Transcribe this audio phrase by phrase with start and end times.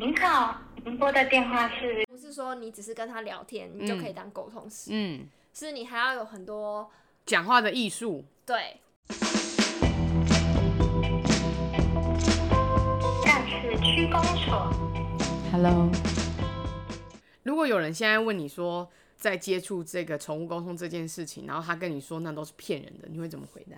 [0.00, 2.06] 您好，您拨的电话是？
[2.06, 4.90] 不是说你只是跟他聊天，你就可以当沟通师。
[4.92, 6.88] 嗯，是你还要有很多
[7.26, 8.24] 讲话的艺术。
[8.46, 8.78] 对。
[13.24, 14.72] 下次区公所。
[15.50, 15.90] Hello。
[17.42, 23.76] 如果有人现在问你说，在接触这个宠物沟通这件事情，然后他跟你说那都是骗人的，你会怎么回答？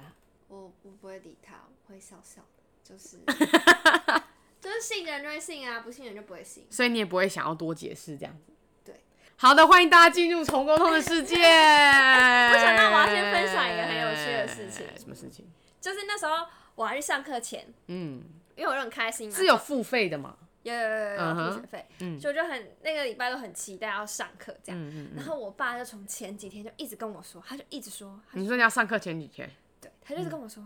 [0.48, 1.54] 我我不会理他，
[1.86, 3.18] 我会笑笑的，就是。
[4.60, 8.52] 就是信的人就会信啊，不信的人就不会信，所以你也不会想要多解释这样子。
[8.84, 8.94] 对，
[9.36, 11.36] 好的，欢迎大家进入重沟通的世界。
[11.42, 14.86] 我想到我要先分享一个很有趣的事情。
[14.98, 15.46] 什么事情？
[15.80, 18.22] 就是那时候我还去上课前，嗯，
[18.54, 20.36] 因为我就很开心嘛，是有付费的嘛？
[20.62, 30.62] 有有有有付学费，嗯，就就很那个礼拜都很期待要上课这样，嗯嗯，然后我爸就从前几天就一直跟我说，他就一直说，你说你要上课前几天，对，他就是跟我说，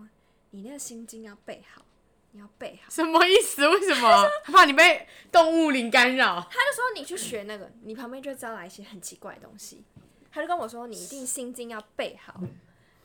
[0.51, 1.81] 你那个心经要背好。
[2.35, 3.67] 你要背好，什么意思？
[3.69, 4.29] 为什么？
[4.43, 6.45] 他 怕你被动物灵干扰。
[6.51, 9.85] 他就说你去学那个，你旁边就会招来一些很奇怪的东西。
[10.33, 12.35] 他就跟我说，你一定心经要背好。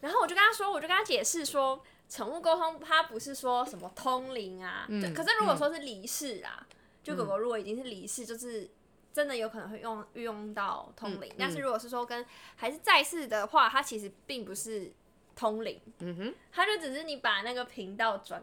[0.02, 8.68] 然后我就跟他说，我就跟他解释说，宠物沟通它不是说什么通灵啊，嗯、可是如果说是离世啊，嗯、就狗狗如果已经是离世，就是
[9.14, 11.30] 真的有可能会用运用到通灵。
[11.30, 12.26] 嗯、但是如果是说跟
[12.56, 14.92] 还是在世的话，它其实并不是
[15.36, 15.80] 通灵。
[16.00, 18.42] 嗯哼，它就只是你把那个频道转。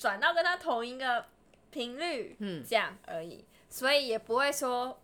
[0.00, 1.26] 转到跟他同一个
[1.70, 4.98] 频率，嗯，这样而已，嗯、所以也不会说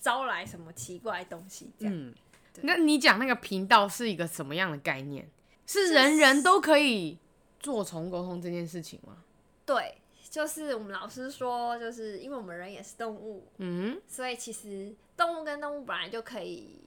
[0.00, 1.94] 招来什么奇怪东西，这样。
[1.94, 2.14] 嗯，
[2.62, 5.30] 那你讲那个频道是一个什么样的概念？
[5.66, 7.18] 是人人都可以
[7.60, 9.22] 做宠物沟通这件事情吗？
[9.66, 16.80] 对，就是我们老师说，就是因为我们人也是动物，嗯，所以其实动物跟动物本来就可以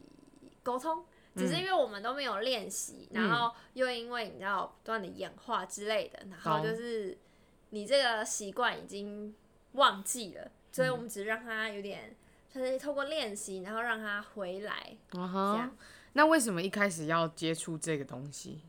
[0.63, 1.05] 沟通。
[1.37, 7.17] 只是因为我们都没有练习，嗯、然后又因为你知道不断的演化之类的，然后就是
[7.75, 9.35] 你这个习惯已经
[9.73, 12.15] 忘记了，嗯、所以我们只是让他有点，
[12.49, 14.95] 就是透过练习，然后让他回来。
[15.11, 15.77] Uh 这样。
[16.13, 18.61] 那为什么一开始要接触这个东西？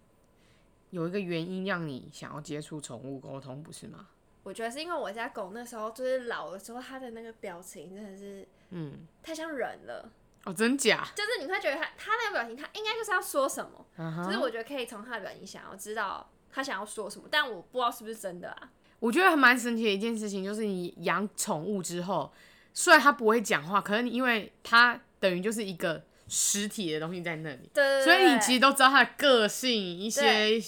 [0.91, 4.09] 有一个原因让你想要接触宠物沟通，不是吗？
[4.43, 10.11] 我觉得是因为我家狗那时候就是老的时候，它的那个表情真的是，嗯，太像人了。
[10.45, 11.07] 哦，真假？
[11.15, 13.87] 就是你会觉得它它那个表情，它应该就是要说什么。
[13.97, 14.27] Uh.
[14.27, 18.73] 就是我觉得可以从它的表情想要知道它想要说什么，但我不知道是不是真的啊。
[18.99, 22.33] 我觉得还蛮神奇的一件事情，就是你养宠物之后，
[22.73, 30.61] 虽然它不会讲话，可是你因为它等于就是一个实体的东西在那里，对，所以你其实都知道它的个性、一些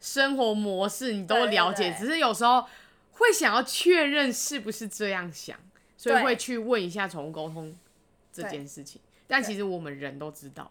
[0.00, 1.94] 生活模式，你都了解。
[1.98, 2.64] 只是有时候
[3.12, 5.58] 会想要确认是不是这样想，
[5.96, 7.76] 所以会去问一下宠物沟通。
[8.30, 10.70] 这件事情，但其实我们人都知道。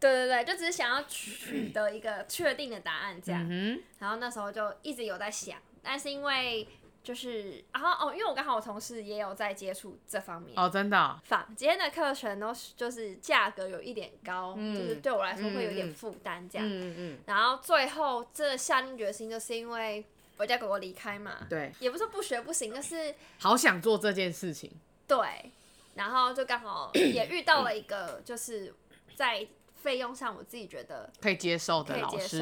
[0.00, 3.46] 对对对，就只是想要取得一个确定的答案，这样。
[3.50, 6.66] 嗯、然后那时候就一直有在想，但是因为
[7.02, 10.52] 就是，然后哦，因为我刚好我同事也有在接触这方面。
[10.56, 11.18] 哦，真的、哦。
[11.24, 16.66] 坊间的课程都是就是价格有一点高，嗯、就是对我来说会有点负担这样。
[16.66, 16.94] 嗯嗯。
[16.98, 20.04] 嗯然后最后这下定决心，就是因为
[20.36, 21.46] 我家狗狗离开嘛。
[21.50, 21.72] 对。
[21.80, 24.70] 也不是不学不行，就是好想做这件事情。
[25.06, 25.52] 对。
[25.94, 28.72] 然后就刚好 也遇到了一个，就是
[29.14, 32.38] 在费用上我自己觉得可以接受的老师，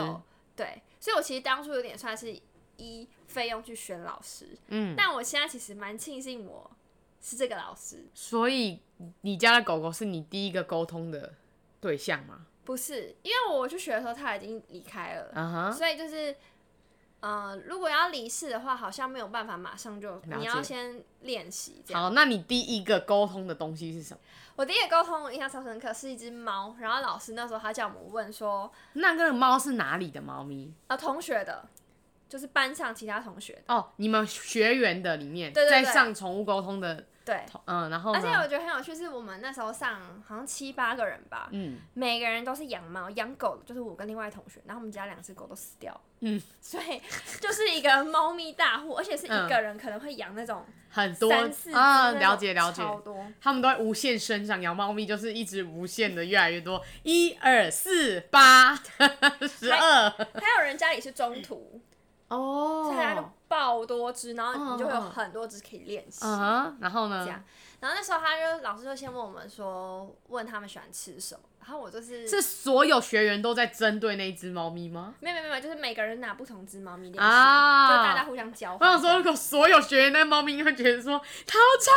[0.54, 2.38] 对，所以我其实当初有点算是
[2.80, 6.70] 依费用去选老师，嗯，但我现在其实蛮庆幸我
[7.20, 8.06] 是这个老师。
[8.14, 8.80] 所以
[9.20, 11.34] 你家的狗狗是你第一个沟通的
[11.80, 12.46] 对象吗？
[12.64, 16.34] 不是，因为我去学的时候它已经离开了，嗯哼，所以就是。
[17.22, 21.84] 呃，如果要离世的话，好像没有办法马上就，你要先练习。
[21.92, 24.20] 好，那你第一个沟通的东西是什么？
[24.56, 26.74] 我第一个沟通我印象超深刻，是一只猫。
[26.80, 30.72] 然后老师那时候他叫我们问说，那个猫是哪里的猫咪？
[30.86, 31.68] 啊，同学的，
[32.30, 33.74] 就是班上其他同学的。
[33.74, 37.04] 哦，你们学员的里面，对对对，在上宠物沟通的。
[37.22, 47.00] 对，嗯，然后，而且我觉得很有趣，是我们那时候上好像七八个人吧，嗯，每个人都是养猫养狗的，就是我跟另外同学，然后我们家两只狗都死掉，嗯， 所以
[47.38, 58.74] 就是一个猫咪大户，而且是一个人可能会养那种很多三四啊，了解了解，超多，他们都会无限生长，养猫咪就是一直无限的越来越多，一二四八
[59.46, 61.80] 十二，还有人家里是中途。
[62.30, 66.24] 哦，所以它就爆多只，然后你就会有很多只可以练习。
[66.24, 67.24] 嗯，然后呢？
[67.24, 67.42] 这样，
[67.80, 75.14] 然后那时候他就老师就先问我们说，问他们喜欢吃什么，然后我就是是所有学员都在针对那一只猫咪吗？
[75.18, 78.88] 没有没有没有，就是每个人拿不同只猫咪练习，啊、就大家互相交换。
[78.88, 81.90] 我想说，如果所有学员那猫咪会觉得说，逃走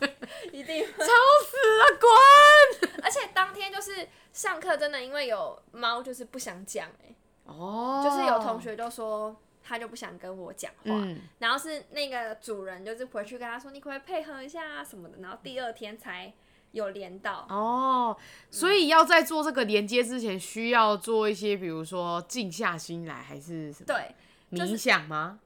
[0.00, 0.08] 开，
[0.50, 1.12] 一定会吵
[1.44, 2.90] 死了，滚！
[3.02, 7.16] 而且当天就是上课，真的因为有猫，就是不想讲哎、欸。
[7.46, 16.32] 哦，就是有同学就说他就不想跟我讲话，嗯、然后是那个主人就是回去跟他说，你可不可以配合一下啊什么的，然后第二天才
[16.72, 17.46] 有连到。
[17.48, 18.16] 哦，
[18.50, 23.86] 所以要在做这个连接之前，需要做一些，比如说静下心来，还是什么？
[23.86, 24.14] 对，
[24.56, 25.40] 就是、冥想吗？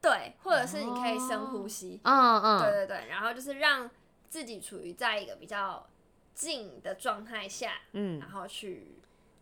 [0.00, 2.00] 对，或者是你可以深呼吸。
[2.04, 3.90] 嗯、哦、嗯，对对对，然后就是让
[4.30, 5.86] 自己处于在一个比较
[6.34, 8.96] 静的状态下，嗯，然后去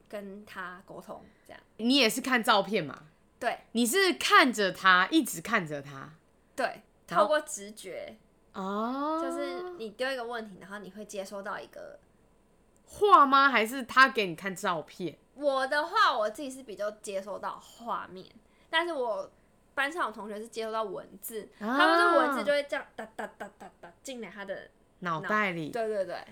[0.09, 1.61] 跟他沟通，这样。
[1.77, 3.05] 你也是看照片嘛？
[3.39, 6.11] 对，你是看着他，一直看着他，
[6.57, 8.17] 对，透过直觉
[8.53, 12.01] 哦，就是你丢一个问题，然后你会接收到一个
[12.85, 13.49] 画吗？
[13.49, 15.17] 还是他给你看照片？
[15.35, 18.27] 我的话，我自己是比较接收到画面，
[18.69, 19.31] 但是我
[19.73, 24.69] 班上有同学是接收到文字，啊、他们的文字就会这样哒哒哒哒哒进来他的
[24.99, 26.25] 脑袋里，对对对，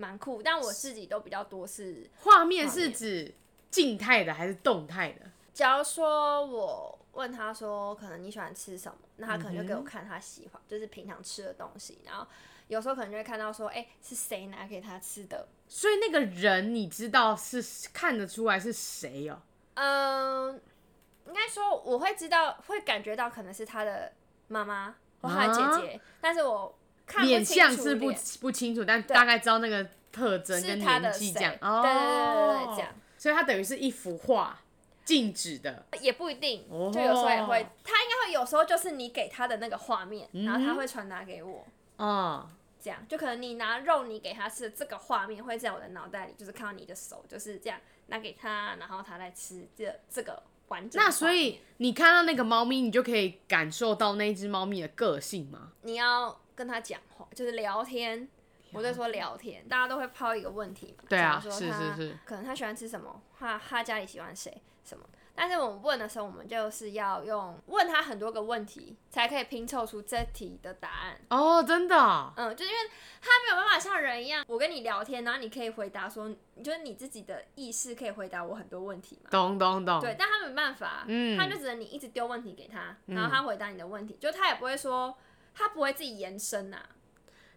[0.00, 0.42] 蛮酷。
[0.42, 3.34] 但我自己都比较多是画面，是指
[3.70, 5.30] 静态的还是动态的？
[5.52, 11.98] 假如说我问他说，可能你喜欢吃什么，那他可能就给我看他喜欢，嗯、就是平常吃的东西。
[12.06, 12.26] 然后
[12.68, 15.46] 有时候可能就会看到说，哎、欸，是谁拿给他吃的？
[15.68, 17.62] 所以那个人你知道是
[17.92, 19.42] 看得出来是谁哦？
[19.74, 20.60] 嗯，
[21.26, 24.12] 应该说我会知道，会感觉到可能是他的
[24.48, 26.74] 妈妈或他的姐姐，啊、但是我
[27.18, 31.54] 脸，相是不不清楚，但大概知道那个特征跟年纪这样。
[31.60, 32.94] 哦，对对对对，这样。
[33.18, 34.60] 所以它等于是一幅画。
[35.02, 41.66] 静止的也不一定，就有时候也会，他应该会有时候就是你给他的那个画面，然后他会传达给我，
[41.98, 42.46] 嗯，
[42.80, 51.02] 这样就可能你拿肉你给他吃的这个画面会在我的脑袋里，就是看到你的手就是这样拿给他，然后他来吃这这个完整。
[51.02, 55.72] 那所以你看到那个猫咪，你就可以感受到那只猫咪的个性吗？
[55.82, 58.28] 你要跟他讲话，就是聊天，
[58.72, 64.62] 我在说聊天，大家都会抛一个问题嘛，对啊，是是是，可能他喜欢吃什么，他他家里喜欢谁？
[64.84, 65.04] 什么？
[65.32, 71.18] 但是我们问的时候，我们就是要用问他很多个问题，才可以拼凑出这题的答案。
[71.30, 71.96] 哦，真的？
[72.36, 72.90] 嗯，就是因为
[73.22, 76.28] 他没有办法像人一样，我跟你聊天，然后你可以回答说，
[76.62, 79.30] 就是你自己的意识可以回答我很多问题嘛。
[79.30, 80.00] 懂懂懂。
[80.00, 85.16] 对，但他没办法，嗯，他就只能你一直丢问题给他，然后他回答你的问题，嗯、就他也不会说，
[85.54, 86.86] 他不会自己延伸呐、啊。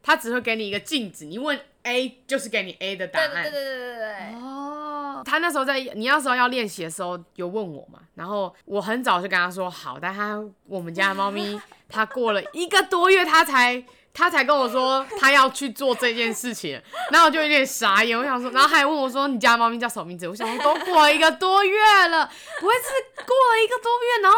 [0.05, 3.31] 他只会给你一个镜子，你问 A 就是给你 A 的答案。
[3.31, 4.35] 对对对对对对。
[4.35, 5.23] 哦。
[5.25, 10.37] 他那时候在你那时候要练习的时候有问我嘛，然后我很早就跟他说好，但他
[10.67, 11.57] 我们家的猫咪，
[11.87, 13.81] 他过了一个多月他才
[14.13, 20.27] 他才跟我说他要去做这件事情，然后我就有点傻眼，我想说，然后他还问我说你家猫咪叫什么名字？
[20.27, 21.79] 我想说都过了一个多月
[22.09, 22.29] 了，
[22.59, 24.37] 不会是过了一个多月然后。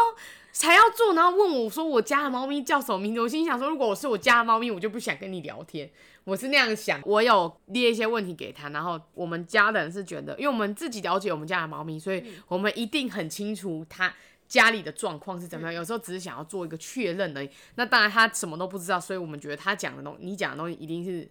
[0.58, 3.20] 才要做，然后问我说我家的猫咪叫什么名字？
[3.20, 5.90] 我心想说，如果我是我家的猫咪，我就不想跟你聊天。
[6.24, 14.10] 我是那样想，我有列一些问题给他，然后我们家人是觉得，因为我们自己了解我们家的猫咪，所以我们一定很清楚他
[14.48, 15.74] 家里的状况是怎么样。
[15.74, 17.50] 有时候只是想要做一个确认而已。
[17.74, 21.28] 那当然他什么都不知道，所以我们觉得他讲的东西，你讲的东西一定是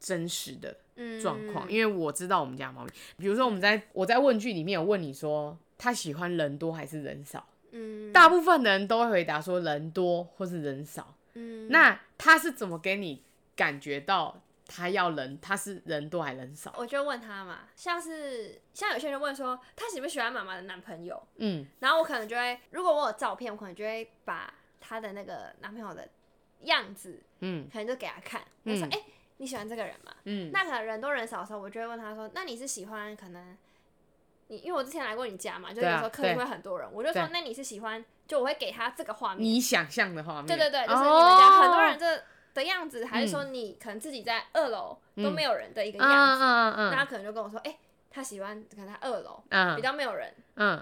[0.00, 0.76] 真实的
[1.22, 2.90] 状况，因为我知道我们家的猫咪。
[3.16, 7.46] 比如说我们在我在问句里面有问你说，他喜欢人多还是人少？
[7.78, 11.14] 嗯，大部分的人都会回答说人多或是人少。
[11.34, 13.22] 嗯，那他是怎么给你
[13.54, 15.38] 感觉到他要人？
[15.40, 16.74] 他是人多还是人少？
[16.78, 21.22] 我就问他嘛，像是像有些人问说他喜不喜欢妈妈的男朋友？
[21.36, 26.08] 嗯，然后我可能就会，如果我有照片，我可能就会把他的那个男朋友的
[26.62, 29.04] 样子，嗯，可能就给他看，我说，哎、嗯欸，
[29.36, 30.14] 你喜欢这个人吗？
[30.24, 33.56] 嗯，那可能人多人少的时候，我就会问他说，那你是喜欢可能？
[34.48, 42.22] 你因为我之前来过你家嘛，就有时候客厅会很多人，我就说，那你是喜欢，就我会给他这个画面，你想象的画面，对对对，就是你们家很多人这
[42.54, 47.76] 的样子，还是说你可能自己在二楼都没有人的一个样子，那他可能就跟我说，哎，
[48.10, 49.42] 他喜欢可能他二楼
[49.74, 50.32] 比较没有人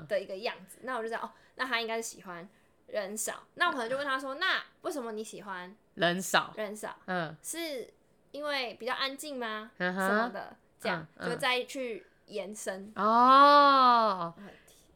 [0.08, 2.46] 的一个样子，那我就知道哦，那他应该是喜欢
[2.88, 6.52] 人少，那我可能就问他说，那为什么你喜欢人少？
[6.56, 7.88] 人少，嗯，是
[8.30, 9.70] 因为比较安静吗？
[9.78, 12.06] 什么的，这样就再去。
[12.26, 14.32] 延伸哦，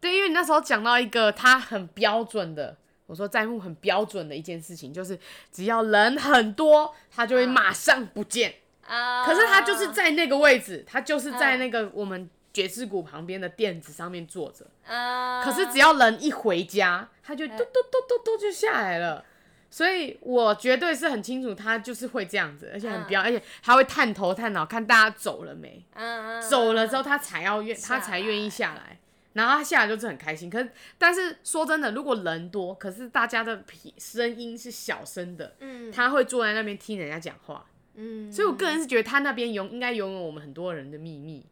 [0.01, 5.19] 对，因为你那时候讲到一个他很标准的，我说在乎很标准的一件事情，就是
[5.53, 8.55] 只要人很多，他就会马上不见
[8.87, 9.25] 啊。
[9.25, 15.45] 可是他就是在那个位置，他就是在那个我们爵士鼓旁边的垫子上面坐着啊。
[15.45, 19.25] 可是只要人一回家，他就嘟嘟嘟嘟嘟就下来了。
[19.71, 25.85] 所以我绝对是很清楚，他就是会这样子，而且很标，而且他会探头探脑看大家走了没，
[26.49, 28.99] 走了之后他才要愿，他才愿意下来，
[29.35, 30.49] 然后他下来就是很开心。
[30.49, 33.63] 可是，但是说真的，如果人多，可是大家的
[33.99, 35.55] 声音是小声的，
[35.93, 38.33] 他会坐在那边听人家讲话，嗯。
[38.33, 41.47] 所以我个人是觉得他那边拥应该拥有我们很多人的秘密，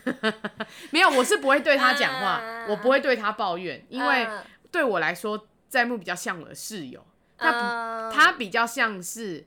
[0.92, 4.28] 没有，我是不会对他讲话， 我不会对他抱怨，因为。
[4.74, 7.00] 对我来说，在木比较像我的室友，
[7.36, 9.44] 他不，嗯、他比较像是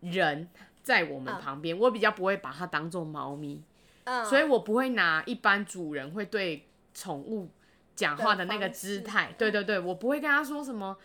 [0.00, 0.48] 人
[0.82, 3.62] 在我们旁边，嗯、我比较不会把它当做猫咪，
[4.04, 7.50] 嗯、所以我不会拿一般主人会对宠物
[7.94, 10.96] 讲话的那个姿态，对对对，我不会跟他说什么，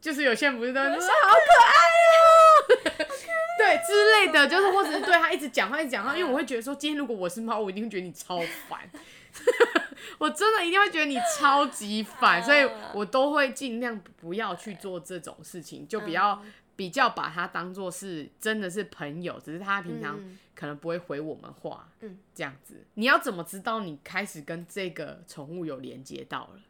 [0.00, 1.72] 就是有些人不是都说好可爱
[2.18, 3.06] 哦，
[3.58, 8.88] 对之类的，就是或者是对他一直讲话一直讲话，因为我会觉得说，今天如果我是猫，我一定会觉得你超烦。
[10.18, 16.42] 我真的一定会觉得你超级烦，所以我都会尽量不要去做这种事情，就比较
[16.76, 20.18] 比较把它当做是真的是朋友，只是他平常
[20.54, 22.84] 可能不会回我们话，嗯，这样子。
[22.94, 26.60] 你要怎么知道你开始跟这个宠物有连接到了？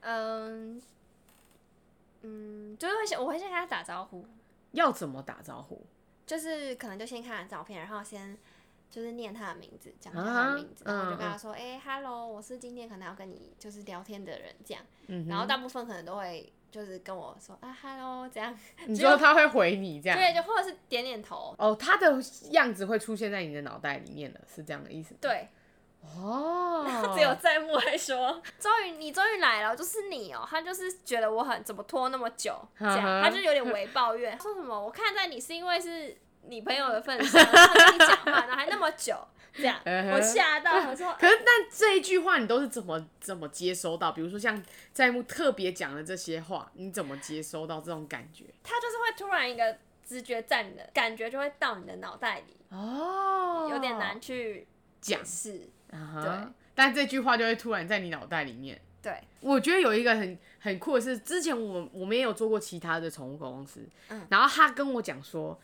[0.00, 0.82] 嗯
[2.22, 4.26] 嗯，就是会先我会先跟他打招呼。
[4.72, 5.84] 要怎么打招呼？
[6.26, 8.38] 就是可能就先看照片，然后先。
[8.92, 14.84] 就是念他的名字，讲他的名字，啊、然后就跟他说：“哎、嗯欸、，Hello，我是今天可能要跟你就是聊天的人，这样。
[15.06, 18.54] 嗯”然后大部分可能都会就是跟我说：“啊，Hello，这样。”
[18.86, 20.18] 你说他会回你这样？
[20.18, 21.54] 对，就或者是点点头。
[21.56, 25.14] 哦，他的样子会出现在你的脑袋里面了，是这样的意思？
[25.18, 25.48] 对。
[26.02, 26.84] 哦。
[26.86, 36.14] 然 后只有在幕还说：“终于，你终于来了，就是你哦。”他就是觉得我很怎么拖那么久，这样，他就有点微抱怨，说什么：“我看在你是因为是。”
[36.48, 39.16] 你朋友的份上，然后跟你讲话，然后还那么久，
[39.54, 41.12] 这样， 我吓到，我说。
[41.18, 44.12] 可是，但这一句话你都是怎么怎么接收到？
[44.12, 44.60] 比如说像
[44.92, 48.44] 在幕特别讲的这些话，你怎么接收到这种感觉？
[48.62, 54.66] 他就是会突然一个直觉在你的感觉就会到你的脑袋里哦，有点难去
[55.00, 55.70] 解释。
[55.90, 56.30] 对，
[56.74, 58.80] 但这句话就会突然在你脑袋里面。
[59.00, 65.58] 对，我觉得有一个很很酷的是，之前我我们也有做过其他的宠物公司，嗯，然后他跟我讲说。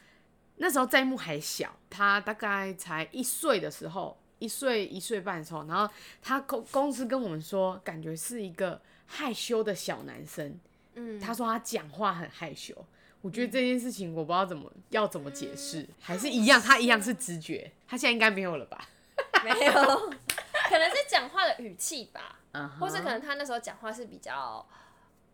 [0.58, 5.88] 那时候在木还小，他大概才一岁的时候，一岁一岁半的时候，然后
[6.20, 10.58] 他公公司跟我们说，感觉是一个害羞的小男生。
[10.94, 12.74] 嗯，他说他讲话很害羞。
[13.20, 17.70] 我觉得这件事情我不知道怎么要怎么解释，嗯、还是一样，他一样是直觉。
[17.86, 18.88] 他现在应该没有了吧？
[19.44, 22.78] 没有，可能是讲话的语气吧， uh huh.
[22.78, 24.66] 或是可能他那时候讲话是比较。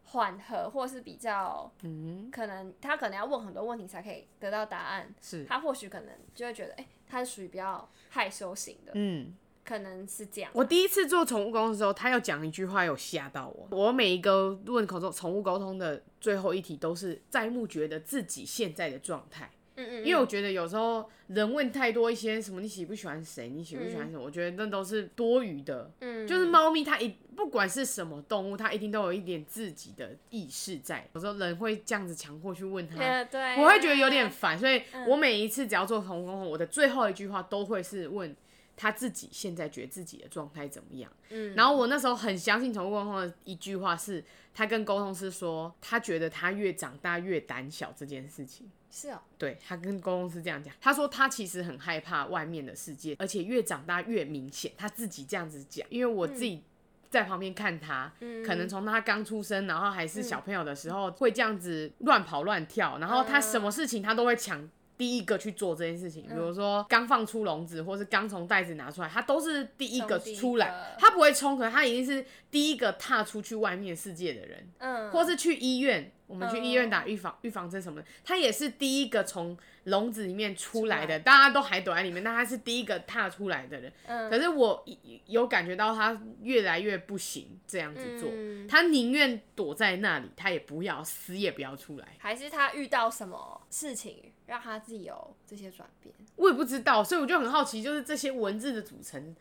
[0.04, 5.12] 缓和，或是比较，嗯，可能他可能要问很多问题才可以得到答案。
[5.20, 9.34] 是，他或许可能就会觉得，哎、欸，他是属于比较害羞型的，嗯，
[9.64, 10.50] 可能是这样。
[10.54, 13.66] 我第一次做宠物沟通的时候，他有讲一句话，有吓到我。
[13.70, 19.50] 我每一个问口中宠物沟通的最后一题，都是在目觉得自己现在的状态。
[19.76, 25.90] 嗯嗯，因为我觉得有时候人问太多一些什么，你喜不喜欢谁，你喜不喜欢什么，嗯、我觉得那都是多余的。
[26.00, 31.08] 嗯，就是猫咪它一不管是什么动物，它一定都有一点自己的意识在。
[31.14, 34.58] 有时候人会这样子强迫去问它，对，对，我会觉得有点烦。
[34.58, 38.34] 所以我每一次只要做宠物沟通，我的最后一句话都会是问
[38.76, 41.10] 他自己现在觉得自己的状态怎么样。
[41.30, 44.22] 嗯，然后我那时候很相信宠物沟通的一句话是，
[44.54, 48.70] 他跟沟通师说，他觉得他越长大越胆小这件事情。
[48.96, 54.70] 是哦，对，他跟公公是这样讲，他说他其实很害怕外面的世界，而且越长大越明显。
[54.78, 56.62] 他自己这样子讲，因为我自己
[57.10, 76.10] 在旁边看他，嗯、可能从他刚出生，然后还是小朋友的时候，会这样子乱跑乱跳，然后他什么事情他都会抢第一个去做这件事情，比如说刚放出笼子，或是刚从袋子拿出来，他都是第一个出来，他不会冲，可能他已经是第一个踏出去外面世界的人，嗯，或是去医院。
[76.26, 83.92] 我们去医院打预防预防针什么的，他也是第一个从笼子里面出来的，大家都还躲在里面，但他是第一个踏出来的人。
[84.06, 84.82] 嗯，可是我
[85.26, 92.16] 有感觉到他越来越不行这样子做，嗯、他宁愿躲在那里，他也不要死也不要出来。
[92.18, 96.14] 还是他遇到什么事情让他自己有这些转变？
[96.36, 99.34] 我也不知道，所以我就很好奇，就是这些文字的组成。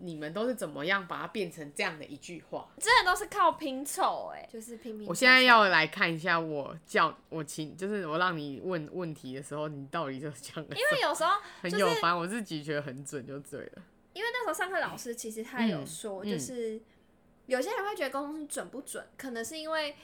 [0.00, 2.68] 你们都是怎么样把它变成这样的一句话？
[2.80, 5.06] 真的都是靠拼凑哎，就是拼拼。
[5.06, 10.74] 我现在要来看一下，我叫我请，就是我让你问问题的时候，你到底就是讲的。
[10.74, 11.30] 因为有时候
[11.62, 13.82] 很有烦，我自己觉得很准就对了。
[14.14, 16.80] 因为那时候上课老师其实他有说，就是
[17.46, 19.94] 有些人会觉得沟通准不准，可能是因为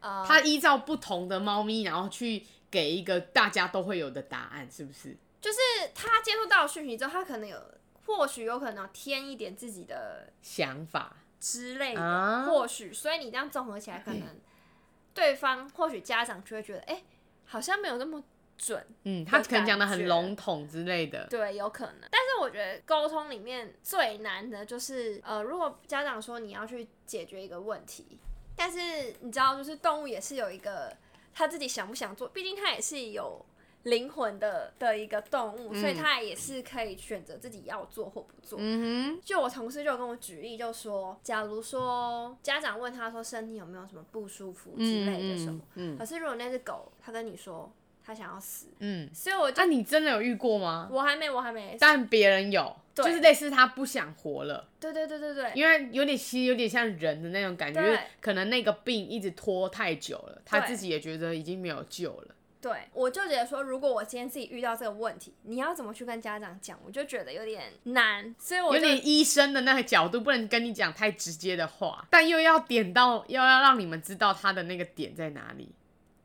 [0.00, 5.16] 呃，他依照不同的猫咪，然后去给一个大家都会有的答案，是不是？
[5.40, 5.58] 就是
[5.94, 7.58] 他接触到讯息之后，他可能有。
[8.06, 14.22] 或许有可能添一点自己的想法之类的，啊、或许，所以你这样综合起来，可能
[15.12, 17.04] 对方或许家长就会觉得，哎、欸，
[17.46, 18.22] 好像没有那么
[18.56, 18.86] 准。
[19.02, 21.26] 嗯，他可能讲的很笼统之类的。
[21.28, 22.08] 对，有可能。
[22.08, 28.20] 但是我觉得沟通里面最难的就是，呃，如果家长说你要去解决一个问题，
[28.54, 30.96] 但是你知道，就是动物也是有一个
[31.38, 33.44] 他自己想不想做，毕竟他也是有
[33.82, 38.58] 灵魂的的一个动物，嗯、所以他也是可以选择自己要做或不做。
[38.58, 47.70] 嗯哼，就我同事就跟我举例，就说，假如说家长问他说身体有没有什么不舒服之类的什么，嗯，嗯，可是如果那只狗他跟你说
[48.02, 50.88] 他想要死，嗯，所以我就，那、啊、你真的有遇过吗？
[50.90, 52.74] 我还没，我还没，但别人有，
[53.04, 62.34] 就是类似他不想活了，对对对对对，因为有点其实有点像人的那种感觉，就是可能那个病一直拖太久了，他自己也觉得已经没有救了。
[62.58, 66.76] 对，我就觉得说，如果我今天自己遇到这个问题，你要怎么去跟家长讲？
[66.84, 75.70] 我就觉得有点难，所以我有点医生的那个角度，不能跟你讲太直接的话，但又要点到，又要让你们知道他的那个点在哪里。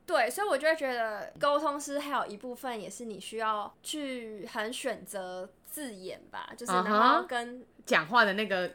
[0.08, 8.72] 对，所以我就会觉得沟通师还有一部分也是你需要去很选择字眼吧，就是然后跟讲话的那个。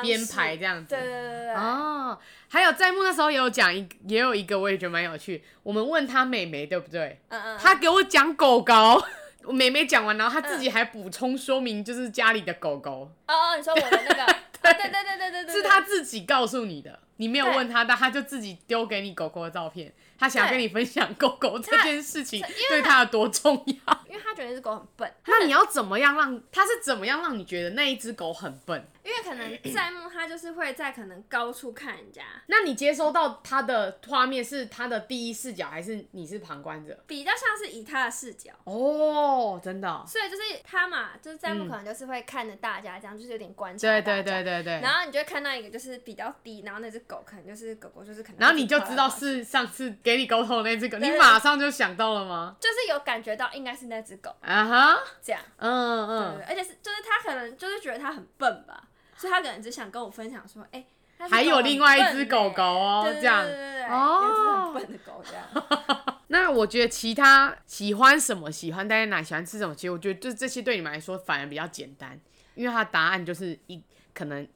[0.00, 5.44] 编排这样子，对对对对哦，还有在幕那时候也有讲一，也有一个我也觉得蛮有趣。
[5.62, 7.20] 我们问他妹妹对不对？
[7.28, 7.58] 嗯嗯。
[7.58, 8.72] 他给我讲狗狗，
[9.44, 13.12] 我妹妹讲完，然后他自己还补充说明，就是家里的狗狗。
[13.28, 14.34] 哦哦，你说我的那个？
[14.62, 24.04] 对对对对对对对，是他自己告诉你的，你没有问他，但他就自己丢给你狗狗的照片，他想要跟你分享狗狗这件事情对他有多重要。
[24.08, 25.12] 因为他觉得那只狗很笨。
[25.26, 28.86] 那你要怎么样让他是怎么样让你觉得那一只狗很笨？
[29.02, 32.22] 因为可能在幕，他就是会在可能高处看人家。
[32.46, 36.96] 那你接收到他的画面是他的第一视角，还是你是旁观者？
[37.08, 38.52] 比较像是以他的视角。
[38.62, 40.04] 哦，真的、哦。
[40.06, 43.88] 所以就是他嘛，就是在幕可能就是会看着大家这样，嗯、就是有点观察。
[43.88, 44.80] 对对对对对。
[44.80, 48.38] 然后你就会看到一个就是比较低，然后那只狗可能就是狗狗就是可能。
[48.38, 52.56] 然后你就知道是上次给你沟通的那只狗，你马上就想到了吗？
[52.60, 54.34] 就是有感觉到应该是那只狗。
[54.40, 54.98] 啊哈、uh。
[55.22, 55.40] 这样。
[55.56, 56.44] 嗯嗯。
[56.48, 58.88] 而且是就是他可能就是觉得他很笨吧。
[59.14, 60.84] 所以他可能只想跟我分享说，哎、
[61.18, 66.16] 欸，还有另外一只狗狗哦，这样，对对对对，哦，一只很笨的狗这样。
[66.26, 72.18] 那我觉得其他喜欢什么，喜欢待在哪，喜欢吃什么，其实我觉得就这些对你们来说反而比较简单，
[72.56, 73.80] 因为它答案就是一
[74.12, 74.48] 可能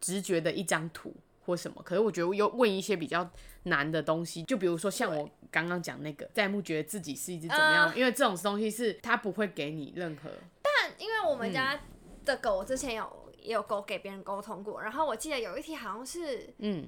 [0.00, 1.82] 直觉的一张图或什么。
[1.82, 3.28] 可是我觉得又问一些比较
[3.64, 7.88] 难的东西，就比如说像我刚刚讲那个，在幕觉得自己是一只怎么样？
[7.88, 10.30] 呃、因为这种东西是他不会给你任何。
[10.62, 11.80] 但因为我们家
[12.24, 13.20] 的狗之前有。
[13.42, 16.86] 也有狗给别人沟通过，然后我记得有一题好像是，嗯，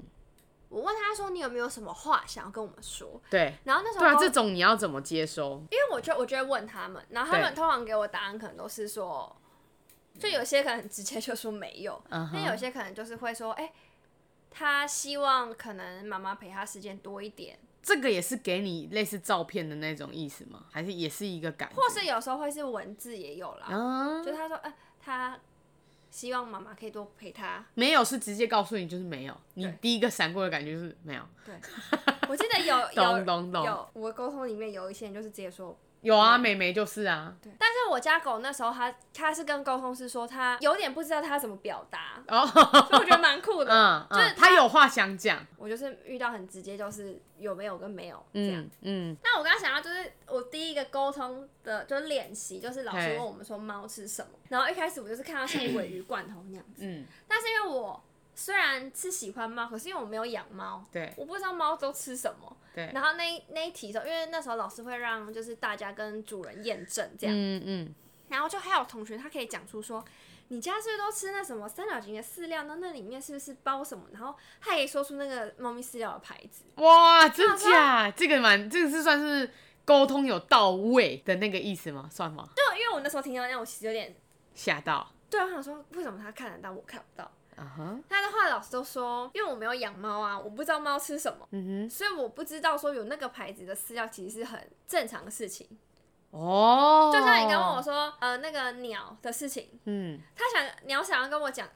[0.69, 3.21] 我问他说，你有没有什么话想要跟我们说？
[3.29, 5.61] 对，然后那时候对啊，这种你要怎么接收？
[5.73, 9.37] 因为我就我就会问他们，然后他们通常给我答案可能都是说，
[10.17, 12.53] 就有些可能直接就说没有，但、uh huh.
[12.53, 13.73] 有些可能就是会说，哎、欸，
[14.55, 17.59] 他希望可能妈妈陪他时间多一点。
[17.83, 20.65] 这个也是给你类似照片的那种意思吗？
[20.71, 21.77] 还是也是一个感觉？
[21.77, 24.25] 或是有时候会是文字也有啦，uh huh.
[24.25, 25.39] 就他说，哎、呃，他。
[26.11, 27.67] 希望妈妈可以多陪他。
[27.75, 31.23] 没有是直接告诉你就是没有，你第一个闪过的感觉就是没有。
[31.45, 31.53] 对，
[32.29, 35.77] 我记得有 有有，我沟通里面有一些人就是直接说。
[36.05, 37.35] 有啊，美眉就是啊。
[37.43, 43.73] 对，但是我家狗那时候，它它是跟沟通师说，它有点不知道它怎么表达，哦，所以我觉得蛮酷的。
[43.75, 45.45] 嗯，就是它有话想讲。
[45.57, 48.61] 我就是遇到很直接，就是有没有跟没有这样。
[48.61, 49.17] 嗯嗯。
[49.25, 56.83] 那我刚刚想到，就是我第一个沟通的，就是练习，就是老师问我们说猫吃什么，然后一开始我就是看到像尾鱼罐头那样子。
[56.85, 57.07] 嗯。
[57.27, 62.57] 但是因为我虽然是喜欢猫，可是因为我没有养猫，对，我不知道猫都吃什么。
[62.75, 67.95] 对，然后那那一题的时候，因为那时候老师会让就是大家跟主人验证这样，嗯嗯，
[68.29, 70.05] 然后就还有同学他可以讲出说，
[70.49, 72.65] 你家是不是都吃那什么三角形的饲料？
[72.65, 74.05] 那那里面是不是包什么？
[74.13, 76.65] 然后他也可以说出那个猫咪饲料的牌子。
[76.83, 78.11] 哇，真假？
[78.11, 79.49] 这个蛮，这个是算是
[79.85, 82.09] 沟通有到位的那个意思吗？
[82.11, 82.49] 算吗？
[82.57, 84.17] 对，因为我那时候听到那样，我其实有点
[84.53, 85.09] 吓到。
[85.31, 87.31] 对，我想说，为什么他看得到，我看不到？
[87.57, 88.03] ！Uh huh.
[88.09, 91.91] 他的话，老师都说，因为我没有养猫啊，我不知道猫吃什么，嗯哼、mm，hmm.
[91.91, 95.67] 所以我不知道说有那个牌子的饲料其实是很正常的事情。
[96.31, 97.15] 哦，oh.
[97.15, 100.23] 就像你刚问我说，呃，那个鸟的事情，嗯、mm，hmm.
[100.37, 101.69] 他想鸟想要跟我讲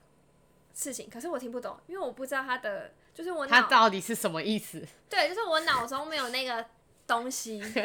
[0.75, 4.85] 事情，可是我听不懂，因为我不知道他的就是我他到底是什么意思？
[5.09, 6.64] 对，就是我脑中没有那个
[7.07, 7.81] 东西， 所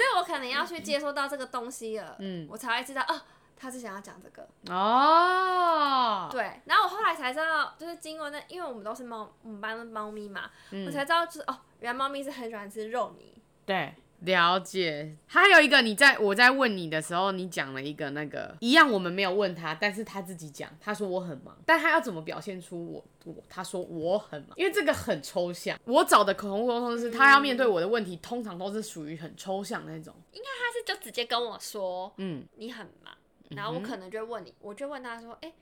[0.00, 2.48] 以我可能要去接收到这个东西了，嗯，mm.
[2.50, 3.20] 我才会知道哦。
[3.56, 13.32] 他是想要讲这个哦，对，然后我后来才知道，就是经过那，因为我们都是猫，我们班的猫咪嘛，嗯、我才知道就是哦，原来猫咪是很喜欢吃肉泥。
[13.64, 15.16] 对，了解。
[15.26, 25.78] 还有一个，你在我在问你的时候，你讲了一个那个一样，我们没有问他，但是他自己讲，他说我很忙，但他要怎么表现出我我他说我很忙，因为这个很抽象。
[25.84, 30.14] 我找的口红沟通是，他要面对我的问题，嗯、通常都是属于很抽象那种。
[30.32, 33.14] 应该他是就直接跟我说，嗯，你很忙。
[33.56, 35.54] 然后我可能就会问你，我就问他说：“哎、欸，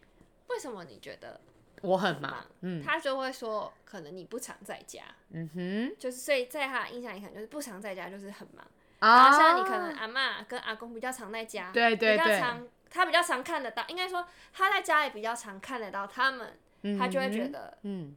[0.49, 1.41] 为什么你觉得
[1.83, 5.03] 我很忙？”嗯，他就会说：“可能你不常在家。”
[5.33, 8.67] 嗯哼，就是所以在他的印象里，可能就是不常在家就是很忙。
[9.01, 18.15] 然后像你可能阿妈跟阿公比较常在家，对对对，比较常他比较常看得到，应该说他在家里比较常看得到他们，嗯、他就会觉得嗯，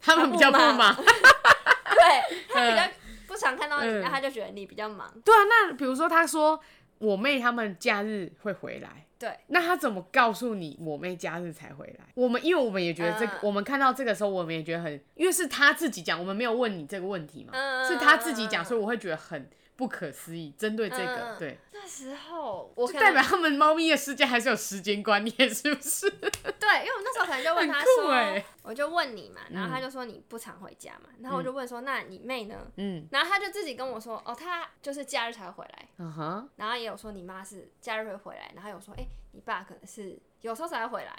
[0.00, 2.82] 他们比较不忙， 对他比较
[3.26, 5.10] 不常看到你，那、嗯、他就觉得你比较忙。
[5.24, 6.60] 对啊，那比如说他说
[6.98, 9.06] 我妹他们假日会回来。
[9.18, 12.04] 对，那他怎么告诉你我妹假日才回来？
[12.14, 20.52] 我们因为我们也觉得这个，嗯、我们看到这个时候，我们也觉得很，因为是他自己讲，我们没有问你这个问题嘛，嗯、是他自己讲，所以我会觉得很不可思议。
[20.58, 21.58] 针对这个，嗯、对。
[21.72, 26.10] 那时候我代表他们猫咪的世界还是有时间观念，是不是？
[26.58, 32.66] 对，因为我那时候可能就问他说，欸、我就问你嘛，然后他就说你不常回家嘛，然后我就问说，那你妹呢？
[32.76, 41.16] 嗯，然后他就自己跟我说，哦，他就是假日才会回来，嗯哼，然后也有说你妈是假日会回来，然后有说，哎、欸，你爸可能是有时候才会回来，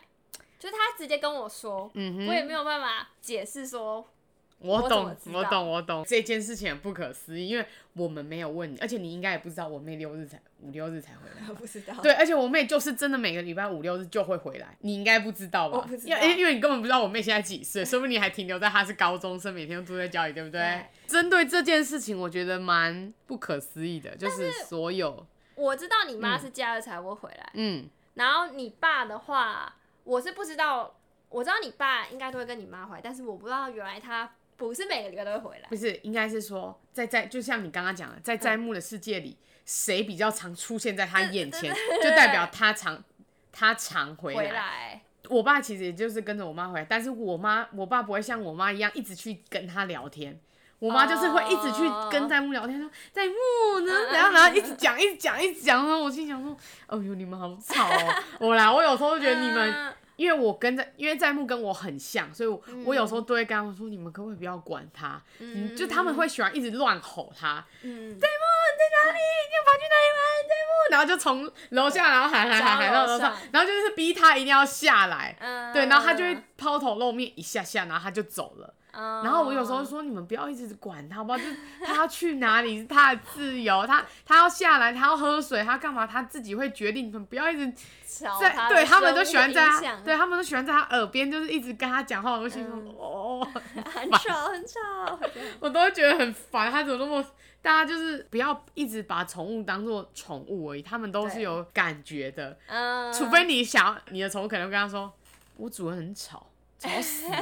[0.60, 4.06] 就是他直接跟我说，嗯哼，我也没有办法解释说。
[4.60, 6.04] 我懂，我，懂，我懂。
[6.06, 11.48] 这件事情很不可思议，因为我们没有问你，而且你应该也不知道我妹六日才五六日才回来。
[11.48, 11.94] 我不知道。
[12.04, 15.78] 对，而且我妹就是真的每个礼拜五六日就会回来，你应该不知道吧？
[15.78, 16.18] 我不知道。
[16.18, 20.60] 因为因为你根本不知道我妹现在几岁，说不定你还停留在她是高中生，每天都住在家里，对不对？
[20.60, 20.86] 对。
[21.08, 25.26] 针对这件事情，我觉得蛮不可思议的，就是所有。
[25.56, 30.96] 我知道你妈是假日才会回来，嗯，然后你爸的话，我是不知道。
[31.30, 34.28] 我知道你爸应该都会跟你妈回来，但是我不知道原来他。
[34.60, 43.02] 不是每个礼拜都会回来，不是，应该是说在在，就像你刚刚讲的，在在木的世界里，谁、嗯、比较常出现在他眼前，就代表他常
[43.54, 44.40] 他常回来。
[44.40, 50.38] 回来我爸其实也就是跟着我妈回来，但是我妈我爸不会像我妈一样一直去跟他聊天，
[50.80, 56.54] 我妈就是会一直去跟在木聊天，说在木呢，然后然后一直讲一直讲一直讲，然后我心想说，
[56.88, 59.94] 哦呦你们好吵哦，我来，我有时候都觉得你们。
[60.20, 67.66] 因为我跟在，因为在木跟我很像，所以我，嗯、我有时候都会跟他们说：“你们可不可以不要管他？”嗯，就他们会喜欢一直乱吼他。
[67.84, 68.44] 嗯，在木
[68.78, 69.20] 在哪里？
[69.48, 70.50] 你要跑去哪里玩？
[70.50, 75.38] 在木，然后就从楼下，然后喊喊喊喊到楼上，然后就是逼他一定要下来。
[75.40, 78.74] 嗯，对，然后他就会抛头露面一下下，然后他就走了。
[78.92, 81.38] 然后我有时候说，你们不要一直管他，好不好？
[81.40, 87.08] 就是他要去哪里是他的自由，他他要下来，他要喝水，他干嘛他自己会决定。
[87.08, 87.72] 你们不要一直
[88.40, 92.38] 在，对他们都喜欢在他，对他们都喜欢在他耳边，就是一直跟他讲话。
[92.38, 93.48] 我心说哦，
[93.94, 95.20] 很吵很吵，
[95.60, 96.72] 我 都会觉得很烦。
[96.72, 97.26] 他怎么那么？
[97.62, 102.58] 大家就是不要一直把宠物当做宠物而已，他们都是有感觉的。
[102.68, 105.12] 嗯，除非你想你的宠物可能会跟他说，
[105.58, 106.48] 我主人很吵，
[106.80, 107.38] 吵死了。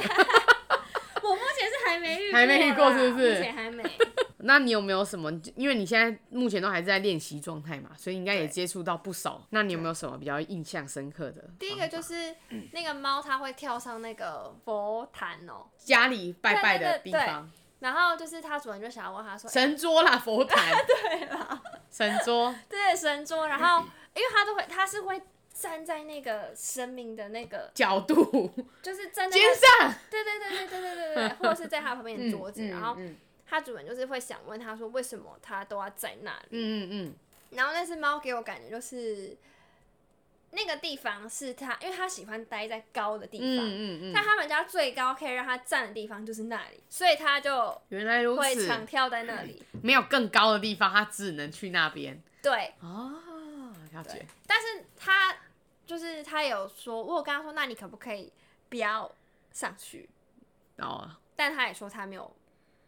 [1.22, 3.34] 我目前是还没遇，还没遇过，是不是？
[3.34, 3.82] 目前还没。
[4.42, 5.30] 那你有没有什么？
[5.56, 9.42] 因为你现在目前都还是在练习状态嘛，所以应该也接触到不少。
[9.50, 11.44] 那你有没有什么比较印象深刻的？
[11.58, 12.34] 第一个就是
[12.72, 17.50] 那个猫，它会跳上那个佛坛哦、喔，家里拜拜的地方。
[17.80, 20.74] 然后就是它主人就想要问他说：“神桌啦，佛坛。
[20.86, 22.52] ”对啦，神桌。
[22.68, 23.46] 对，神桌。
[23.46, 25.20] 然后 因为它都会，它是会。
[25.60, 28.48] 站在那个生命的那个角度，
[28.80, 32.96] 就是站在肩上，对对对对对对对对，或者是在他旁边的桌子，然后
[33.44, 36.46] 他主人就是会想问他说，为什么他都要在那里？
[36.50, 37.14] 嗯嗯嗯。
[37.50, 39.36] 然后那只猫给我感觉就是
[40.52, 44.12] 那个地方是他，因为他喜欢待在高的地方，嗯嗯嗯。
[44.14, 52.22] 但他们家最高可以让他站的地方就是那里，所以他就原来如此，会常跳在那里， 没有更高的地方，他只能去那边。
[52.40, 53.14] 对，哦，
[53.92, 54.24] 了解。
[54.46, 55.34] 但是他。
[55.88, 58.30] 就是他有说，我有跟他说，那你可不可以
[58.68, 59.10] 不要
[59.52, 60.06] 上去？
[60.76, 62.30] 哦，但他也说他没有，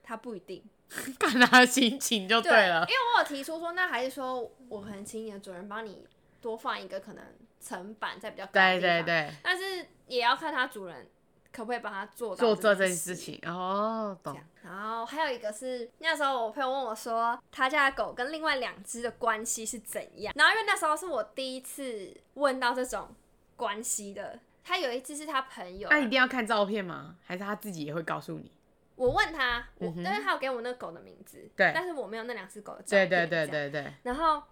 [0.03, 0.63] 他不一定，
[1.19, 2.85] 看他的心情就对了。
[2.85, 6.07] 对，因为我有提出说，那还是说我可能请你的主人帮你
[6.43, 7.25] 多放一个可能
[7.59, 11.09] 层板在比较高的地方，对对对，但是也要看他主人。
[11.53, 13.41] 可不可以帮他做到做这件事情？
[13.45, 14.39] 哦，懂。
[14.63, 20.33] 然后还有一个是那时候我朋友问我说，他家的狗跟另外两只的关系是怎样？
[20.37, 23.15] 然后因为那时候是我第一次问到这种
[23.57, 24.39] 关系的。
[24.63, 27.17] 他有一只是他朋友，那一定要看照片吗？
[27.25, 28.53] 还是他自己也会告诉你？
[28.95, 33.09] 我问他，我因为他有给我那个狗的名字，对，但是我没有那两只狗的照片。
[33.09, 33.95] 对对对对对。
[34.03, 34.43] 然后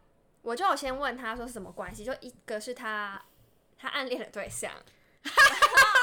[0.40, 3.22] 我就有先问他说是什么关系，就一个是他
[3.78, 4.72] 他暗恋的对象。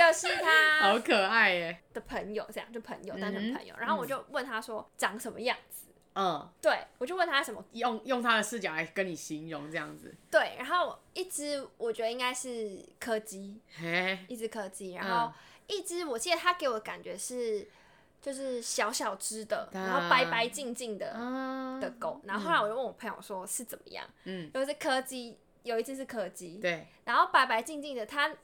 [0.00, 3.74] 一个是他， 好可爱耶的朋友，这样就朋友，单纯朋友。
[3.78, 5.88] 然后我就问他说长什么样子？
[6.14, 10.14] 嗯，对，我就问他什么，用用他的视角来跟你形容这样子。
[10.30, 13.60] 对，然后一只我觉得应该是柯基，
[14.26, 14.94] 一只柯基。
[14.94, 15.32] 然后
[15.66, 17.68] 一只我记得他给我的感觉是
[18.20, 21.12] 就是小小只的，然后白白净净的
[21.80, 22.20] 的狗。
[22.24, 24.04] 然后后来我就问我朋友说是怎么样？
[24.24, 28.34] 嗯，有一只柯基，有一只是柯基，对，然后白白净净的，它。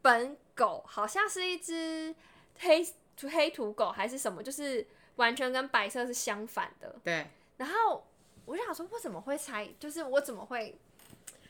[0.00, 2.14] 本狗好像是一只
[2.58, 2.86] 黑
[3.30, 4.86] 黑土狗还是什么，就是
[5.16, 6.96] 完全跟白色是相反的。
[7.04, 7.26] 对。
[7.56, 8.06] 然后
[8.44, 9.68] 我就想说，我怎么会猜？
[9.78, 10.76] 就是我怎么会，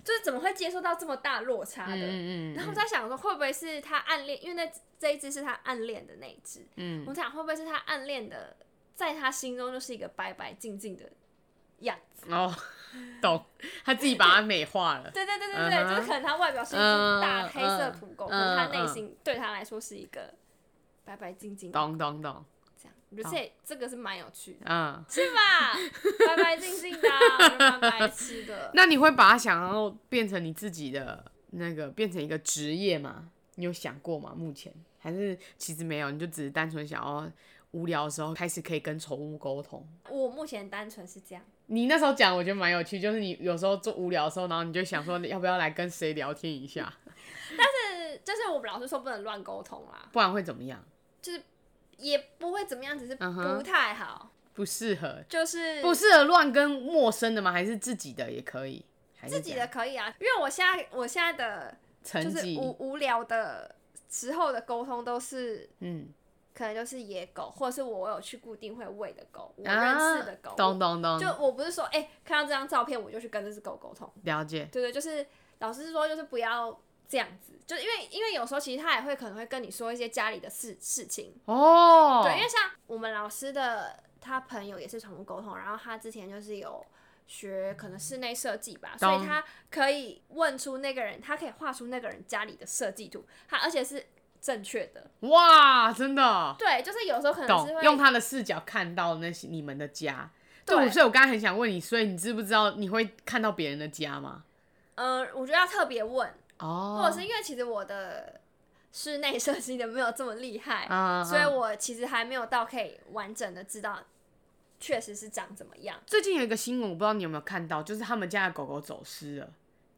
[0.04, 1.96] 就是怎么会接受到这么大落差的？
[1.96, 4.42] 嗯嗯嗯，然后我在想说，会不会是他暗恋？
[4.44, 6.66] 因为那这一只是他暗恋的那一只。
[6.76, 8.56] 嗯，我想会不会是他暗恋的，
[8.94, 11.10] 在他心中就是一个白白净净的
[11.80, 12.30] 样子？
[12.30, 12.54] 哦，
[13.22, 13.44] 懂，
[13.84, 15.10] 他自己把它美化了。
[15.10, 15.96] 对对对对对，uh huh.
[15.96, 18.30] 就是可能他外表是一只大黑色土狗，uh huh.
[18.30, 20.34] 可是他内心对他来说是一个
[21.04, 21.78] 白白净净的。
[21.78, 22.44] 懂懂懂。
[23.10, 25.78] 我觉得这这个是蛮有趣的，嗯，是吧？
[26.26, 27.08] 白白净净的，
[27.56, 28.72] 蛮白痴的。
[28.74, 33.28] 那你会把它想要变成你自己的那个，变成一个职业吗？
[33.54, 34.34] 你有想过吗？
[34.36, 37.30] 目前还是其实没有，你就只是单纯想要
[37.74, 39.86] 无聊的时候开始可以跟宠物沟通。
[40.08, 41.44] 我目前单纯是这样。
[41.66, 46.92] 你那时候讲，我觉得蛮有趣，就是你有时候做无聊的时候，然后你就想说，你要不要来跟谁聊天一下？
[47.58, 50.82] 但是就是我们老师说不能乱沟通啦，不然会怎么样？
[51.20, 51.42] 就是。
[51.96, 57.52] 也不会怎么样，只是不太好，不适合，就是不适合乱跟陌生的吗？
[57.52, 58.84] 还是自己的也可以？
[59.28, 63.76] 自己的可以啊，因为我现在我现在的就是无无聊的
[64.10, 66.08] 时候的沟通都是，嗯，
[66.54, 71.18] 可能就是野狗，或者是我有去固定会喂的狗，我认识的狗，懂懂懂。
[71.18, 74.68] 就我不是说，哎，看到这张照片我就去跟这只狗沟通，了解。
[74.72, 75.26] 对对，就是
[75.58, 76.80] 老师说，就是不要。
[77.06, 86.84] 这样子，就是因为因为有时候其实他也会可能会跟你说一些家里的事事情哦，对，因为像我们老师的他朋友也是宠物沟通，然后他之前就是有
[87.26, 94.04] 学可能室内设计吧，所以他可以问出那个人，他可以画出那个人家里的设计图，他而且是
[94.44, 95.10] 正确的。
[95.20, 96.54] 哇，真的？
[96.58, 100.30] 对，就是有时候可能是会用他的视角看到那些你们的家。
[100.66, 104.44] 对，所以我刚才很想问你，所以你知不知道你会看到别人的家吗？
[104.96, 106.30] 嗯、呃，我觉得要特别问。
[106.58, 108.38] 哦，或者是因为其实我的
[108.92, 113.98] 室内设计的没有这么厉害，啊、所以我其实还没有到可以完整的知道，
[114.78, 115.98] 确实是长怎么样。
[116.06, 119.48] 最近有一个新闻，我不知道你有没有看到，就是他们家的狗狗走失了，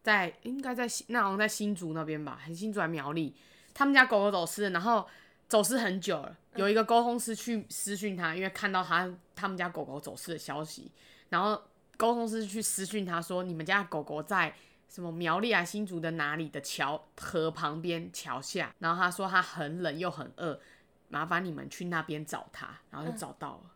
[0.03, 3.35] 在应该在那好像在新竹那边吧，还是新竹还苗栗，
[3.77, 5.07] 他们家狗狗走失了，然后
[5.47, 6.35] 走失很久了。
[6.55, 10.91] 有一个沟通师去私讯他，因为看到他他们家狗狗走失的消息，
[11.29, 11.63] 然后
[11.99, 14.55] 沟通师去私讯他说：“你们家狗狗在。”
[14.89, 20.59] 什么苗栗啊，新竹的哪里的桥河旁边桥下，然后他说他很冷又很饿，
[21.09, 23.71] 麻烦你们去那边找他，然后就找到了，嗯、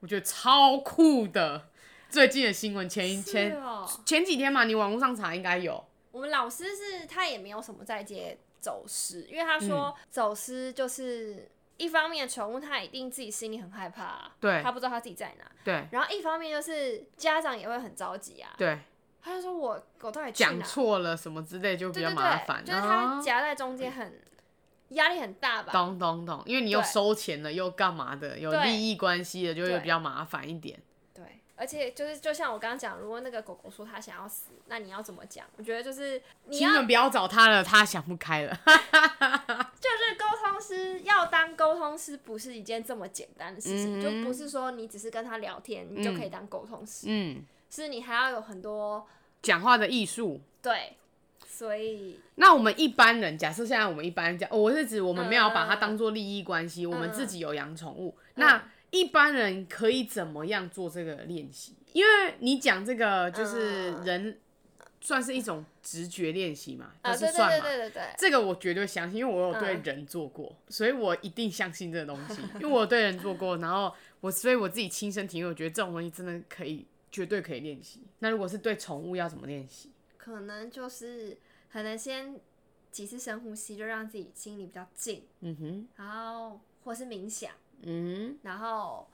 [0.00, 1.68] 我觉得超酷的。
[2.10, 5.82] 最近的新闻前一前、哦、前几天嘛，你网络上查应该有。
[6.10, 18.78] 我们老师是他也没有什么在接走失，因为他说走失就是一方面宠物它一定自己心里很害怕、啊，对，它不知道它自己在哪，对，然后一方面就是家长也会很着急啊，对。
[19.22, 22.64] 他就说：“我狗到底讲错了什么之类，就比较麻烦。
[22.64, 24.22] 就是他夹在中间，很
[24.90, 25.72] 压力很大吧？
[25.72, 30.78] 懂懂懂，因为你又收钱了，又干嘛的，有利益关系的，就会比较麻烦一点。
[31.56, 35.46] 对，而且就是就像我刚刚讲，如果那个狗狗说它想要死，那你要怎么讲？
[35.56, 38.54] 我觉得就是你们不要找他了，他想不开了。
[38.66, 47.06] 就是沟通师要当沟通师，不是一件这么简单的事情，就不是说你只是跟他聊天，你就可以当沟通师。
[47.08, 47.44] 嗯。
[47.68, 49.04] 是你还要有很多
[49.42, 50.96] 讲话的艺术，对，
[51.44, 61.74] 所以那我们一般人，假设现在我们一般人讲，我是指我们没有把它当做利益关系，嗯、我们自己有养宠物，嗯、那一般人可以怎么样做这个练习？
[61.92, 64.38] 因为你讲这个就是人
[65.00, 76.86] 算是一种直觉练习嘛，就、嗯、是算嘛，对对对对对，这个我绝对相信，因为我有对人做过，嗯、所以我一定相信这个东西，因为我有对人做过，然后我所以我自己亲身体验，我觉得这种东西真的可以。
[77.08, 78.02] 绝对可以练习。
[78.18, 79.90] 那如果是对宠物要怎么练习？
[80.18, 81.38] 可能就是
[81.72, 82.38] 可能先
[82.90, 85.22] 几次深呼吸，就让自己心里比较静。
[85.40, 85.88] 嗯哼。
[85.96, 87.52] 然后或是冥想。
[87.82, 88.38] 嗯。
[88.42, 89.06] 然后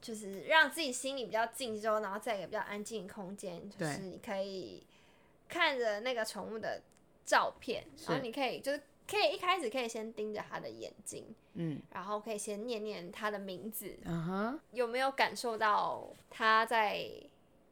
[0.00, 4.86] 就是让自己心里比较静之后，然后在一个比较安静的空间，就是你可以
[5.48, 6.82] 看着那个宠物的
[7.24, 11.26] 照片，然后你可以就是可以一开始可以先盯着它的眼睛。
[11.56, 17.08] 嗯，然后可以先念念他的名字，嗯哼，有没有感受到他在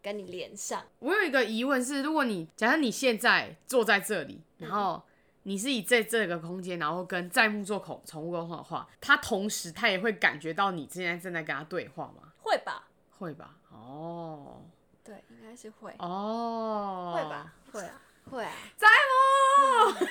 [0.01, 0.87] 跟你连上？
[1.01, 5.03] 我有一个疑问是，如果你假设你现在坐在这里，然后
[5.45, 12.33] 你是以在这个空间，然后跟在木做宠宠物沟通的话，他同时他也会感觉到你现在正在跟他对话吗？
[12.39, 14.65] 会吧，会吧，哦，
[15.03, 18.01] 对，应该是会，哦，会吧，会啊，
[18.31, 20.07] 会啊，在木，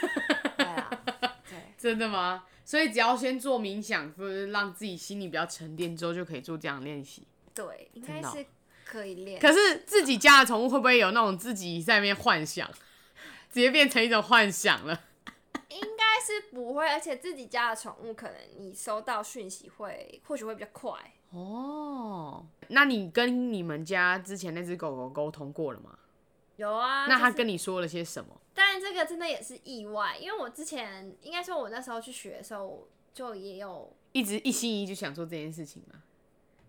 [0.57, 0.89] 对啊，
[1.49, 2.45] 对，真的吗？
[2.65, 7.27] 所以只要先做冥想，就是让自己心里比较沉淀之后，就可以做这样练习。
[7.53, 8.45] 对，应该是
[8.85, 9.39] 可以练。
[9.39, 12.69] 可是自己家的宠物会不会有那种自己在那边幻想，
[13.51, 14.99] 直接变成一种幻想了？
[16.31, 20.93] 是不会，而且自己家的宠物可能你收到讯息会或许会比较快。
[21.31, 25.97] 哦，那你跟你们家之前那只狗狗沟通过了吗？
[26.57, 27.07] 有啊。
[27.07, 28.39] 那他跟你说了些什么？
[28.53, 36.01] 但这个真的也是意外，因为我之前应该说，我那时候去学的时候，就也有一直一心一意就想做这件事情嘛。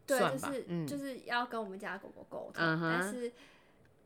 [0.06, 3.32] 对，就是、嗯、就是要跟我们家狗狗沟通，嗯、但是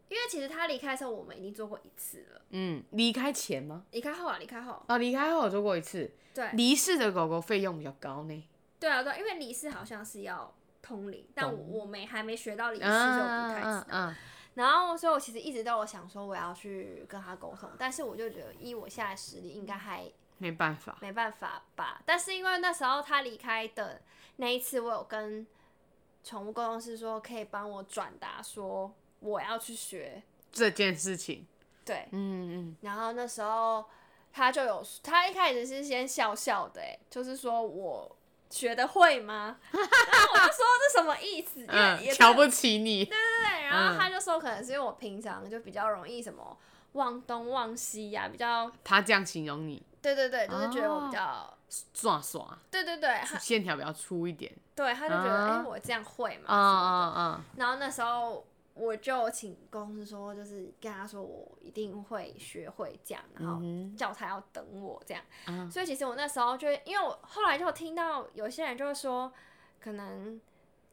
[0.09, 2.43] 因为其实他离开的时候，我们已经做过一次了。
[2.51, 3.85] 嗯，离开前吗？
[3.91, 4.83] 离开后啊，离开后。
[4.87, 6.11] 啊，离开后我做过一次。
[6.33, 8.49] 对，离世的狗狗费用比较高呢。
[8.79, 13.85] 对啊，对，因为离世好像是要通灵，但我我没还没学到离世就不太知道。
[13.91, 14.15] 嗯。
[14.55, 22.01] 然后，所以我其实一直都有想说我要去跟他沟通，但是我就觉得依我现在实力，应该还没办法，没办法吧。
[22.07, 24.01] 但是因为那时候他离开的
[24.37, 25.47] 那一次，我有跟
[26.25, 28.95] 宠物沟通师说，可以帮我转达说
[29.27, 31.47] 我要去学这件事情。
[31.85, 32.77] 对，嗯嗯。
[32.83, 33.85] 然后那时候
[34.33, 38.17] 他就有，他一开始是先笑笑的，哎，就是说我。
[38.49, 39.59] 学的会吗？
[39.73, 41.67] 然后我就说这什么意思？
[41.67, 43.05] 嗯，瞧不起你。
[43.05, 46.57] 对对对，然后他就说可能是因为我平常就比较容易什么
[46.93, 48.71] 忘东忘西呀，比较。
[48.85, 49.83] 他这样形容你。
[50.01, 51.53] 对对对，就是觉得我比较
[51.93, 52.57] 耍耍。
[52.71, 54.51] 对对对，线条比较粗一点。
[54.77, 56.45] 对，他就觉得哎，我这样会嘛？
[56.49, 57.45] 嗯嗯嗯。
[57.57, 58.47] 然后那时候。
[58.79, 63.63] 我就请公司说，就是跟他说我一定会学会这样，然后
[63.97, 65.23] 叫他要等我这样。
[65.47, 69.33] 嗯、所以其实我那时候就，因为我后来就听到有些人就会说，
[69.81, 70.39] 可能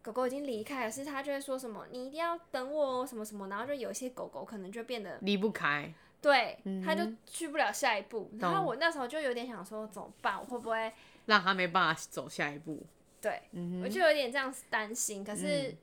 [0.01, 8.29] 狗狗已经离开了，是他就会说什么你一定要等我什么什么，然后就有一些狗狗可能就变得离不开，对，他就去不了下一步。
[8.31, 10.39] 嗯、然后我那时候就有点想说怎么办？
[10.39, 10.93] 我会不会
[11.25, 12.81] 让他没办法走下一步？
[13.19, 15.21] 对，嗯、我就有点这样担心。
[15.21, 15.75] 可是。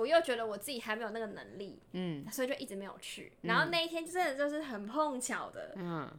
[0.00, 3.30] 嗯我又觉得我自己还没有那个能力，嗯，所以就一直没有去。
[3.42, 6.10] 然后那一天真的就是很碰巧的，嗯，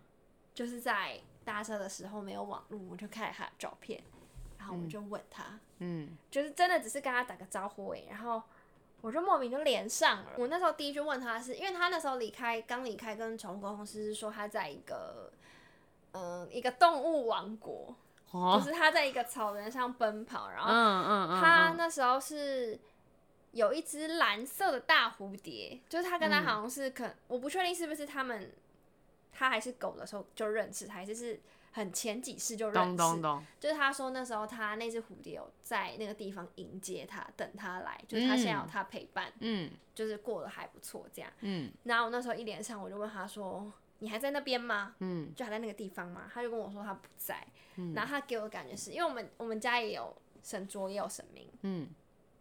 [0.54, 4.04] 就是在搭车的时候没有网络，我就看了他的照片，
[4.60, 8.44] 然后我就问他，嗯，就是真的只是跟他打个招呼诶，然后
[9.02, 10.34] 我就莫名就连上了。
[10.38, 15.34] 我那时候第一句问他是因为他那时候离开刚离开跟宠物公司是说他在一个
[16.12, 17.96] 嗯一个动物王国，
[18.32, 22.80] 就是他在一个草原上奔跑，然后嗯嗯他那时候是。
[23.52, 28.52] 有一只蓝色的大蝴蝶，就是他跟他好像是可，嗯、我不确定是不是他们，
[29.32, 31.40] 他还是狗的时候就认识，还是是
[31.74, 32.96] 很前几世就认识。
[32.96, 41.70] 咚咚咚，就是他说那时候他那只蝴蝶有在那个地方迎接他，等他来，就是他现在有他陪伴，嗯，就是过得还不错这样，嗯。
[41.84, 46.32] 然后我那时候一连上我就问他说：“你还在那边吗？”嗯，就还在那个地方吗？
[46.34, 47.46] 他就跟我说他不在。
[47.76, 51.90] 嗯，然后他给我的感觉是因为我们我们家也有神桌也有神明，嗯，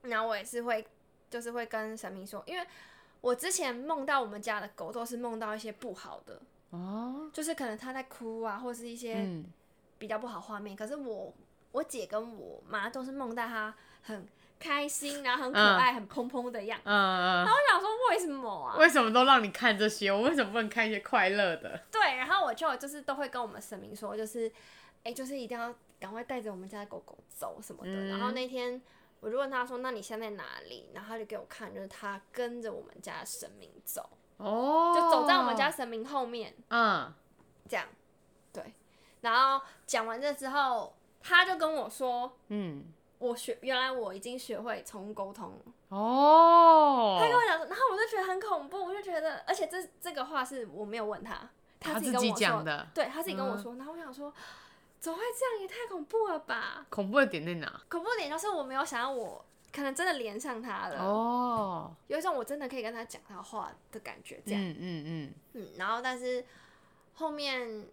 [0.02, 0.86] 然后我也是会。
[1.30, 2.66] 就是会跟神明说，因为
[3.20, 6.40] 我之前梦到我们家的狗都是梦到一些不好的
[6.70, 9.26] 哦，就是可能它在哭啊，或是一些
[9.98, 10.74] 比较不好画面。
[10.74, 11.32] 嗯、可是我
[11.70, 14.26] 我姐跟我妈都是梦到它很
[14.58, 16.90] 开心，然后很可爱，嗯、很蓬蓬的样子。
[16.90, 18.76] 然后我想说，为什么啊？
[18.78, 20.10] 为什么都让你看这些？
[20.10, 21.80] 我为什么不能看一些快乐的？
[21.92, 27.92] 对，然后我就就是都会跟我们神明说，就是哎、欸，就是一定要赶快带着我们家的狗狗走什么的。
[27.92, 28.82] 嗯、然后那天。
[29.20, 37.12] 我就问他说：“那你现在在哪里？”然后他就给我看，就是他跟着我们家神明走，哦，就走在我们家神明后面，嗯，
[37.68, 37.86] 这样，
[38.52, 38.74] 对。
[39.20, 42.86] 然后讲完这之后，他就跟我说：“嗯，
[43.18, 45.52] 我学原来我已经学会宠物沟通
[45.90, 53.74] 哦。”他跟我讲说，然后我就觉得很恐怖，我就觉得，而且这这个话是我没有问他，他自己跟我说的，对，他自己跟我说。
[53.74, 54.32] 嗯、然后我想说。
[55.00, 55.62] 怎么会这样？
[55.62, 56.86] 也太恐怖了吧！
[56.90, 57.80] 恐怖的点在哪？
[57.88, 61.02] 恐怖的点就是我没有想到，我可能真的连上他了。
[61.02, 64.60] 哦，有一种我真的可以跟他讲他话的感觉，这样。
[64.62, 65.34] 嗯嗯嗯。
[65.54, 66.44] 嗯，然后但是
[67.14, 67.86] 后面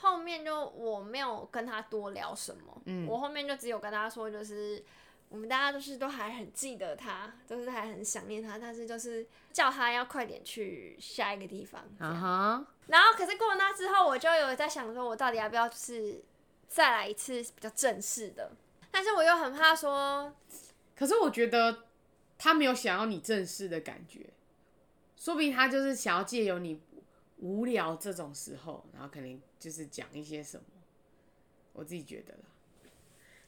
[0.00, 2.82] 后面就我没有跟他多聊什么。
[2.84, 3.06] 嗯。
[3.08, 4.84] 我后面就只有跟他说，就是
[5.30, 11.80] 我们大家就是都还很记得他，就是还很想念他，但是就是叫他要快点去下一个地方。
[11.98, 12.66] 啊哈。
[12.88, 16.22] 然后可是过了那之后，我就有在想说，我到底要不要就是。
[16.74, 18.50] 再来一次比较正式的，
[18.90, 20.34] 但是我又很怕说。
[20.96, 21.84] 可是我觉得
[22.36, 24.26] 他没有想要你正式的感觉，
[25.16, 26.80] 说不定他就是想要借由你
[27.36, 30.64] 无聊这种时候，然后可能就是讲一些什么。
[31.74, 32.40] 我自己觉得啦，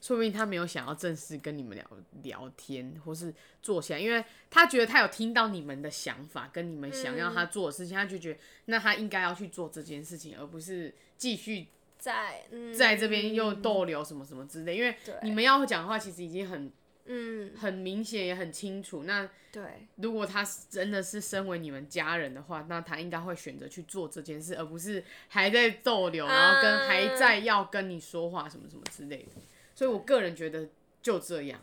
[0.00, 1.84] 说不定他没有想要正式跟你们聊
[2.22, 11.66] 聊天，或是坐下，因为他觉得他有听到你们的想法跟你们想要他做的事情，嗯、他就觉得那他应该要去做这件事情，而不是继续。
[12.06, 16.70] 在嗯，在这边又逗留什么什么之类，因为你们要讲的话，其实已经很
[17.06, 19.02] 嗯很明显也很清楚。
[19.02, 29.42] 那对，如果他真的是身为你们家人的话，那他应该会选择去做这件事，而不是还在逗留，然后跟还在要跟你说话什么什么之类的。
[29.74, 30.68] 所以我个人觉得
[31.02, 31.60] 就这样。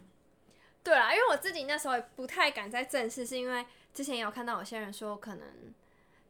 [0.83, 5.47] 对啦，因为我自己那时候也不太敢再正视，是因为之前也有看到有些人说，可能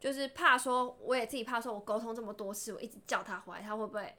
[0.04, 4.14] 就是怕说，我也自己怕说，我沟通这么多次，我一直叫他回来，他会不会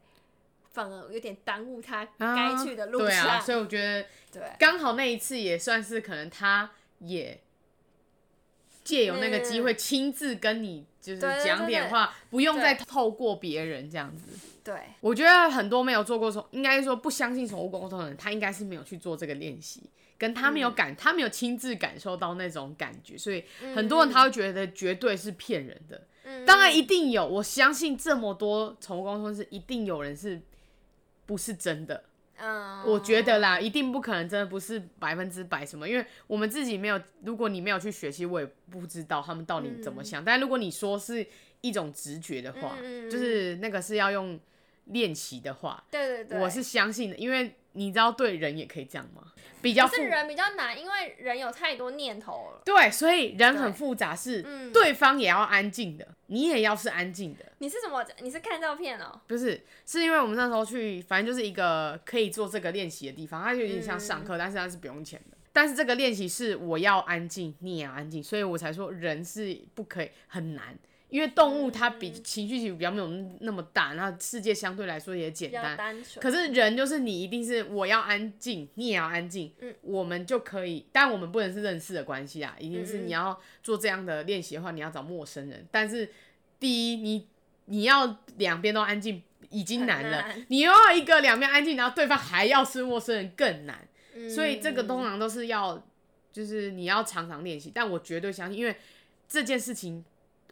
[0.72, 3.08] 反而有点耽误他该去的路上？
[3.08, 6.70] 啊对啊，所以我觉得，对，刚好那一次也算是可能他
[7.00, 7.38] 也
[8.84, 14.24] 借由那个机会亲自跟你就是讲点话，不用再透过别人这样子。
[14.62, 19.82] 对，我觉得很多没有做过宠，应该说不相信宠物沟通的人，他应该是没有去做这个练习，
[20.16, 26.06] 跟他没有感，嗯、他没有亲自感受到那种感觉，所以很多人他会觉得绝对是骗人的。
[26.22, 30.40] 嗯、当然一定有，我相信这么多宠物沟通是一定有人是
[31.26, 32.04] 不是真的。
[32.36, 40.22] 嗯，我觉得啦，一定不可能真的不是百分之百什么，因为我们自己没有，如果你没有去学习，我也不知道他们到底怎么想。
[40.22, 41.26] 嗯、但如果你说是
[41.60, 44.38] 一种直觉的话，嗯、就是那个是要用。
[44.88, 49.32] 练习的话，对对对，我是相信的，因为你知道对人也可以这样吗？
[49.60, 52.60] 比较是人比较难，因为人有太多念头了。
[52.64, 57.44] 对，所以人很复杂，是对方也要安静的，你也要是安静的。
[57.58, 58.04] 你是什么？
[58.20, 59.20] 你是看照片哦？
[59.26, 65.36] 不是，是因为我们那时候去，反正就是一个可以做这个练习的地方，它就有点像上课，但是它是不用钱的。
[65.50, 70.76] 但是这个练习是我要安静，你也要安静，所以我才说人是不可以很难。
[71.10, 73.06] 因为动物它比情绪起伏比较没有
[73.40, 75.76] 那么大，然后世界相对来说也简单。
[75.76, 80.86] 单可是人就是你一定是我要安静，你也要安静，嗯，我们就可以。
[80.90, 85.64] 但我们不能是认识的关系啊，一定是你要做这样的练习的话，你要找陌生人。
[85.70, 86.10] 但是
[86.58, 87.28] 第一，你
[87.66, 93.86] 你要两边都安静已经难了，难你又要一个两边安静，然后对方还要是陌生人更难。
[94.16, 95.86] 嗯，所以这个通常都是要
[96.32, 97.70] 就是你要常常练习。
[97.72, 98.74] 但我绝对相信，因为
[99.28, 100.04] 这件事情。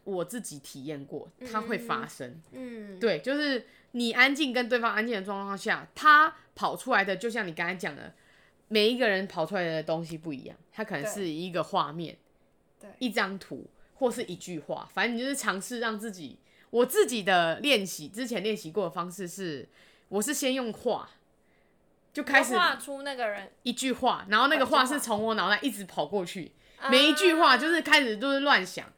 [0.03, 2.41] 我自己体验过，它会发生。
[2.51, 8.13] 嗯，对，就是你安静跟对方安静的状况下，他跑出来的，就像你刚才讲的，
[8.67, 12.17] 每一个人跑出来的东西不一样，它可能是一个画面，
[12.79, 16.39] 对，一张图，或是一句话，反正你就是尝试让自己。
[16.69, 19.69] 我自己的练习，之前练习过的方式是，
[20.09, 21.07] 我是先用画，
[22.11, 26.51] 就开始画出那个人一句话，然后那个画是从我脑袋一直跑过去，
[26.89, 28.91] 每一句话就是开始都是乱想。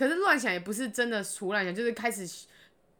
[0.00, 2.26] 可是乱想也不是真的胡乱想，就是开始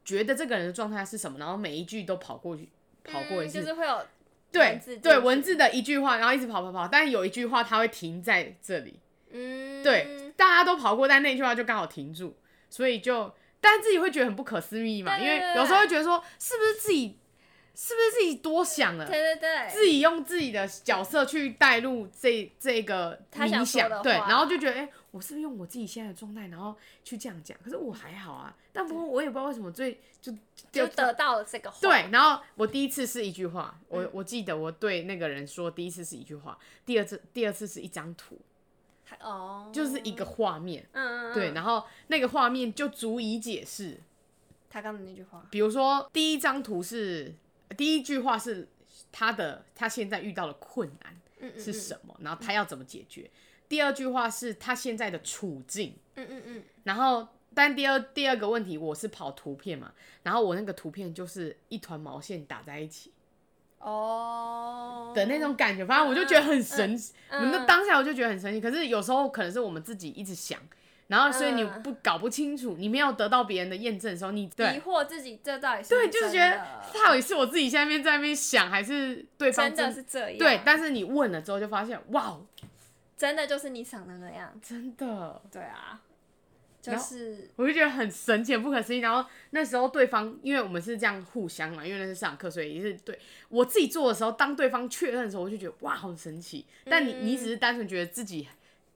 [0.05, 2.69] 觉得这个人的状态是什么，然后每一句都跑过去，
[3.05, 4.07] 跑过一次，嗯、就是会有
[4.53, 12.37] 对对文字的一句话，然后一直跑跑跑，但是有一句话它会停在这里，嗯，对，大家都跑过，但那句话就刚好停住，
[12.69, 17.17] 所以就，但自己会觉得很不可思议嘛，因为有时候会觉得说，是不是自己。
[17.73, 19.07] 是不是自己多想了？
[19.07, 27.57] 对对对，自己用自己的角色去带入这这个冥想，对，然后就觉得，哎、欸，我是不是用我自己现在的状态，然后去这样讲？
[27.63, 30.33] 可是我还好啊，但不过我也不知道为什么最就
[30.73, 31.79] 就，就得到了这个话。
[31.81, 38.39] 对，然后我第一次是一句话，我、嗯、我记得我对那个人说，第一次是一句话，第二次第二次是一张图，
[39.21, 43.99] 哦，就是一个画面，嗯，嗯，对，然后那个画面就足以解释
[44.69, 45.47] 他刚才那句话。
[45.51, 47.35] 比如说第一张图是。
[47.77, 48.67] 第一句话是
[49.13, 52.13] 他的，他现在遇到的困难是什么？
[52.19, 53.31] 然后他要怎么解决？
[53.71, 55.97] 第二句话是他现在的处境。
[56.17, 56.63] 嗯嗯嗯。
[56.85, 59.93] 然后，但第二第二个问题，我是跑图片嘛，
[60.25, 63.13] 然后我那个图片就是一团毛线打在一起，
[63.79, 67.15] 哦的那种感觉，反正我就觉得很神奇。
[67.31, 70.59] 我那、当下我就觉得很神奇，可是有时候可能是我们自己一直想。
[71.07, 76.65] 然后，所以你不搞不清楚，你没有得到别人的验证的时候，你对疑惑自己这到底是对，就是觉得
[76.95, 80.39] 到底是我自己下面在那边想，还是对方真，真的是这样？
[80.39, 82.39] 对，但是你问了之后，就发现哇，
[83.21, 85.43] 真的就是你想的那样，真的。
[85.53, 86.01] 对啊，
[86.81, 89.01] 就是我就觉得很神奇、不可思议。
[89.01, 93.19] 然后那时候对方，因为我们是这样互相嘛，因为那是上课，所以也是对
[93.51, 96.65] 我自己做的时候，当对方确认的时候，我就觉得哇，好神奇。
[96.87, 98.49] 但你你只是单纯觉得自己。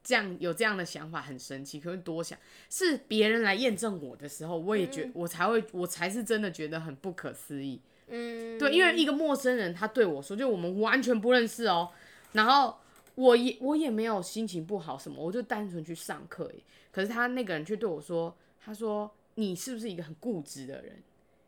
[0.07, 7.81] 这样有这样的想法很神奇，可是多想是别人来验证我的时候，我也觉、嗯、我才会我才是真的觉得很不可思议。
[8.09, 11.91] 嗯，对，因为一个陌生人他对我说，就我们完全不认识哦，
[12.33, 12.77] 然后
[13.15, 16.51] 我也我也没有心情不好什么，我就单纯去上课。
[16.91, 21.03] 可是他那个人却对我说，他说你是不是一个很固执的人？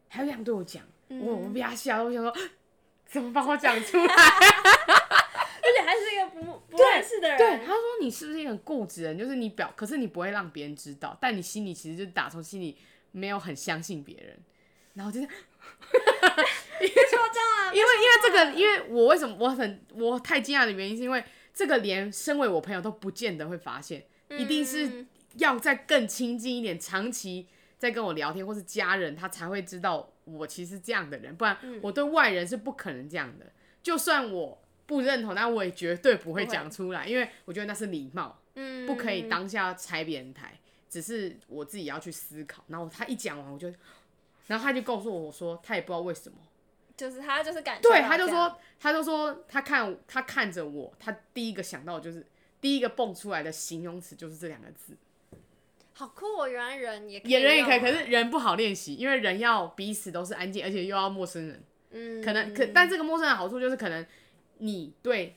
[0.09, 2.33] 还这样对我讲，嗯、我我被他吓到，我想说
[3.07, 4.05] 怎么把我讲出来？
[5.67, 7.37] 而且还是一个不不认识的人。
[7.37, 9.19] 对，他说你是不是一个很固执的人？
[9.19, 12.77] 就是你表，可是你不会让别人知道，但你心里其实就打从心里
[13.11, 14.39] 没有很相信别人。
[14.95, 15.27] 然后就是！
[16.81, 21.23] 因为因为这个，因为我为什么我很我太惊讶的原因，是因为
[21.57, 25.05] 这个连身为我朋友都不见得会发现，嗯、一定是
[25.39, 33.51] 要再更亲近一点，长期在跟我聊天或是家人，他才会知道我其实这样的人，不然我对外人是不可能这样的。
[33.83, 34.63] 就算我。
[34.89, 42.63] 不认同，但我也绝对不会讲出来，因为我觉得那是礼貌，嗯，不可以当下拆别人台，只是我自己要去思考。
[42.69, 43.67] 然后他一讲完，我就，
[44.47, 46.39] 然后他就告诉我我说，他也不知道为什么，
[46.97, 52.27] 就是他就是感觉，对，他就说，他就说他看他看着我，他第一个想到就是
[52.61, 54.97] 第一个蹦出来的形容词就是这两个字。
[55.93, 56.47] 好酷哦！
[56.47, 61.63] 原来人也可以也人也可以，可是人不好练习，因为人要彼此都是安静，而且又要陌生人。
[61.91, 64.05] 嗯，可能可，但这个陌生人的好处就是可能
[64.59, 65.37] 你对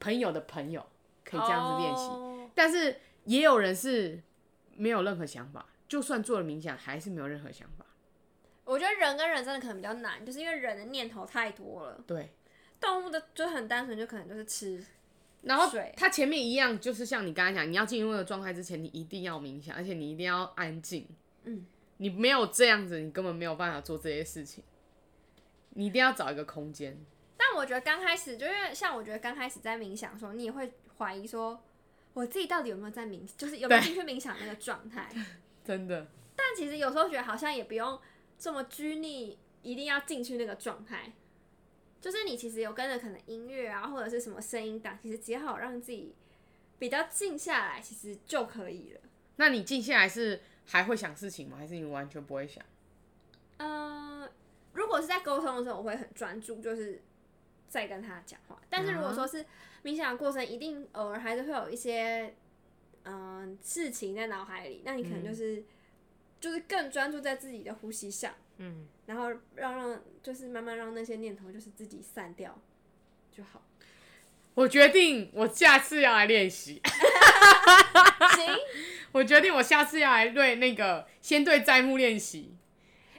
[0.00, 0.86] 朋友的朋友
[1.24, 4.22] 可以这样子练习，哦，但是也有人是
[4.76, 7.84] 没有任何想法，就算做了冥想还是没有任何想法。
[8.68, 12.04] 我觉得人跟人真的可能比较难，就是因为人的念头太多了。
[12.06, 12.30] 对，
[12.78, 14.84] 动物的就很单纯，就可能就是吃。
[15.40, 21.08] 然后它前面一样，就是像你刚才讲，你要进入那个状态之前，你一定要冥想，而且你一定要安静。
[21.44, 21.64] 嗯，
[21.96, 24.62] 你没有这样子，你根本没有办法做这些事情。
[25.70, 26.98] 你一定要找一个空间。
[27.38, 31.58] 但我觉得刚开始，就因为像我觉得刚开始在冥想的时候，你也会怀疑说，
[32.12, 35.08] 我自己到底有没有在冥，就是有没有进去冥想那个状态。
[35.64, 36.06] 真的。
[36.36, 37.98] 但其实有时候觉得好像也不用
[38.38, 41.12] 这么拘泥，一定要进去那个状态。
[42.00, 46.14] 就是你其实有跟着可能音乐啊，或者是什么声音档，其实只好让自己
[46.78, 49.00] 比较静下来，其实就可以了。
[49.34, 51.56] 那你静下来是还会想事情吗？
[51.58, 52.64] 还是你完全不会想？
[53.56, 54.30] 嗯、呃，
[54.74, 57.02] 如果是在沟通的时候，我会很专注，就是
[57.68, 58.60] 在跟他讲话。
[58.70, 59.44] 但是如果说是
[59.82, 62.32] 冥想的过程，一定偶尔还是会有一些
[63.02, 65.64] 嗯、呃、事情在脑海里，那你可能就是、嗯、
[66.40, 68.34] 就是更专注在自己的呼吸上。
[68.58, 72.60] 嗯，然后让让就是慢慢让那些念头就是自己散掉
[73.30, 73.62] 就好。
[74.54, 76.82] 我决定，我下次要来练习。
[78.34, 78.56] 行，
[79.12, 82.56] 我决定，我下次要来对那个先对债务练习。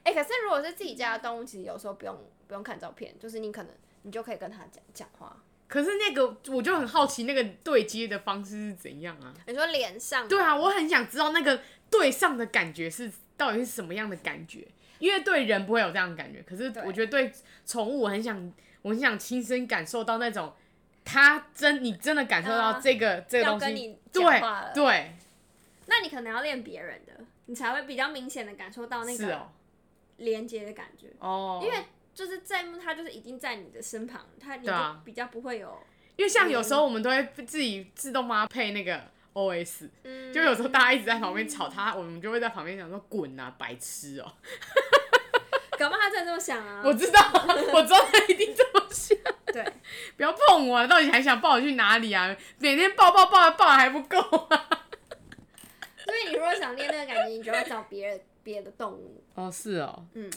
[0.04, 5.42] 哎、欸，可是如果是自己家的动物，其实有时候不用不用看照片，就是你可能你就可以跟他讲讲话。
[5.70, 9.34] 可是那个我就很好奇，那个对接的方式是怎样啊？
[9.48, 10.28] 你说脸上？
[10.28, 14.68] 对啊，我很想知道那个对上的感觉是到底是什么样的感觉。
[15.00, 17.32] 因为对人不会有这样的感觉，可是我觉得对
[17.66, 20.54] 宠物，我很想，我很想亲身感受到那种，
[21.06, 23.98] 它真，你真的感受到这个、呃、这个东西。
[24.12, 24.42] 对
[24.76, 25.16] 对，
[25.86, 27.14] 那你可能要练别人的，
[27.46, 29.48] 你才会比较明显的感受到那个
[30.18, 31.62] 连接的感觉哦。
[31.64, 34.74] 因为就是在它就是已经在你的身旁，它你就
[35.06, 35.80] 比较不会有、啊。
[36.18, 44.34] 因为像有时候我们都会自己自动帮它配那个 OS，、嗯、就有时候大家一直在旁边吵他，我们就会在旁边想说滚啊，白痴哦、喔。
[45.80, 46.82] 搞不好他真的这么想啊！
[46.84, 47.20] 我知道，
[47.74, 49.18] 我知道他一定这么想。
[49.46, 49.64] 对，
[50.18, 52.36] 不要碰我，啊到底还想抱我去哪里啊？
[52.58, 54.20] 每天抱抱抱抱还不够
[54.50, 54.88] 啊！
[56.04, 59.24] 所以你如果想练那个感觉，你就要找别的别的动物。
[59.36, 60.06] 哦，是哦。
[60.16, 60.30] 嗯，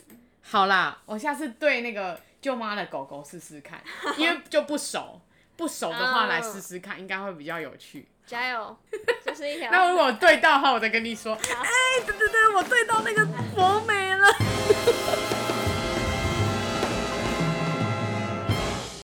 [0.43, 3.83] 好啦，我下次对那个舅妈的狗狗试试看，
[4.17, 5.21] 因为就不熟，
[5.57, 8.07] 不熟的话来试试看，应该会比较有趣。
[8.27, 8.77] 加油，
[9.25, 9.71] 这是一条。
[9.71, 11.35] 那如果对到的话，我再跟你说。
[11.35, 11.69] 哎，
[12.07, 15.42] 对对对，我对到那个博美了。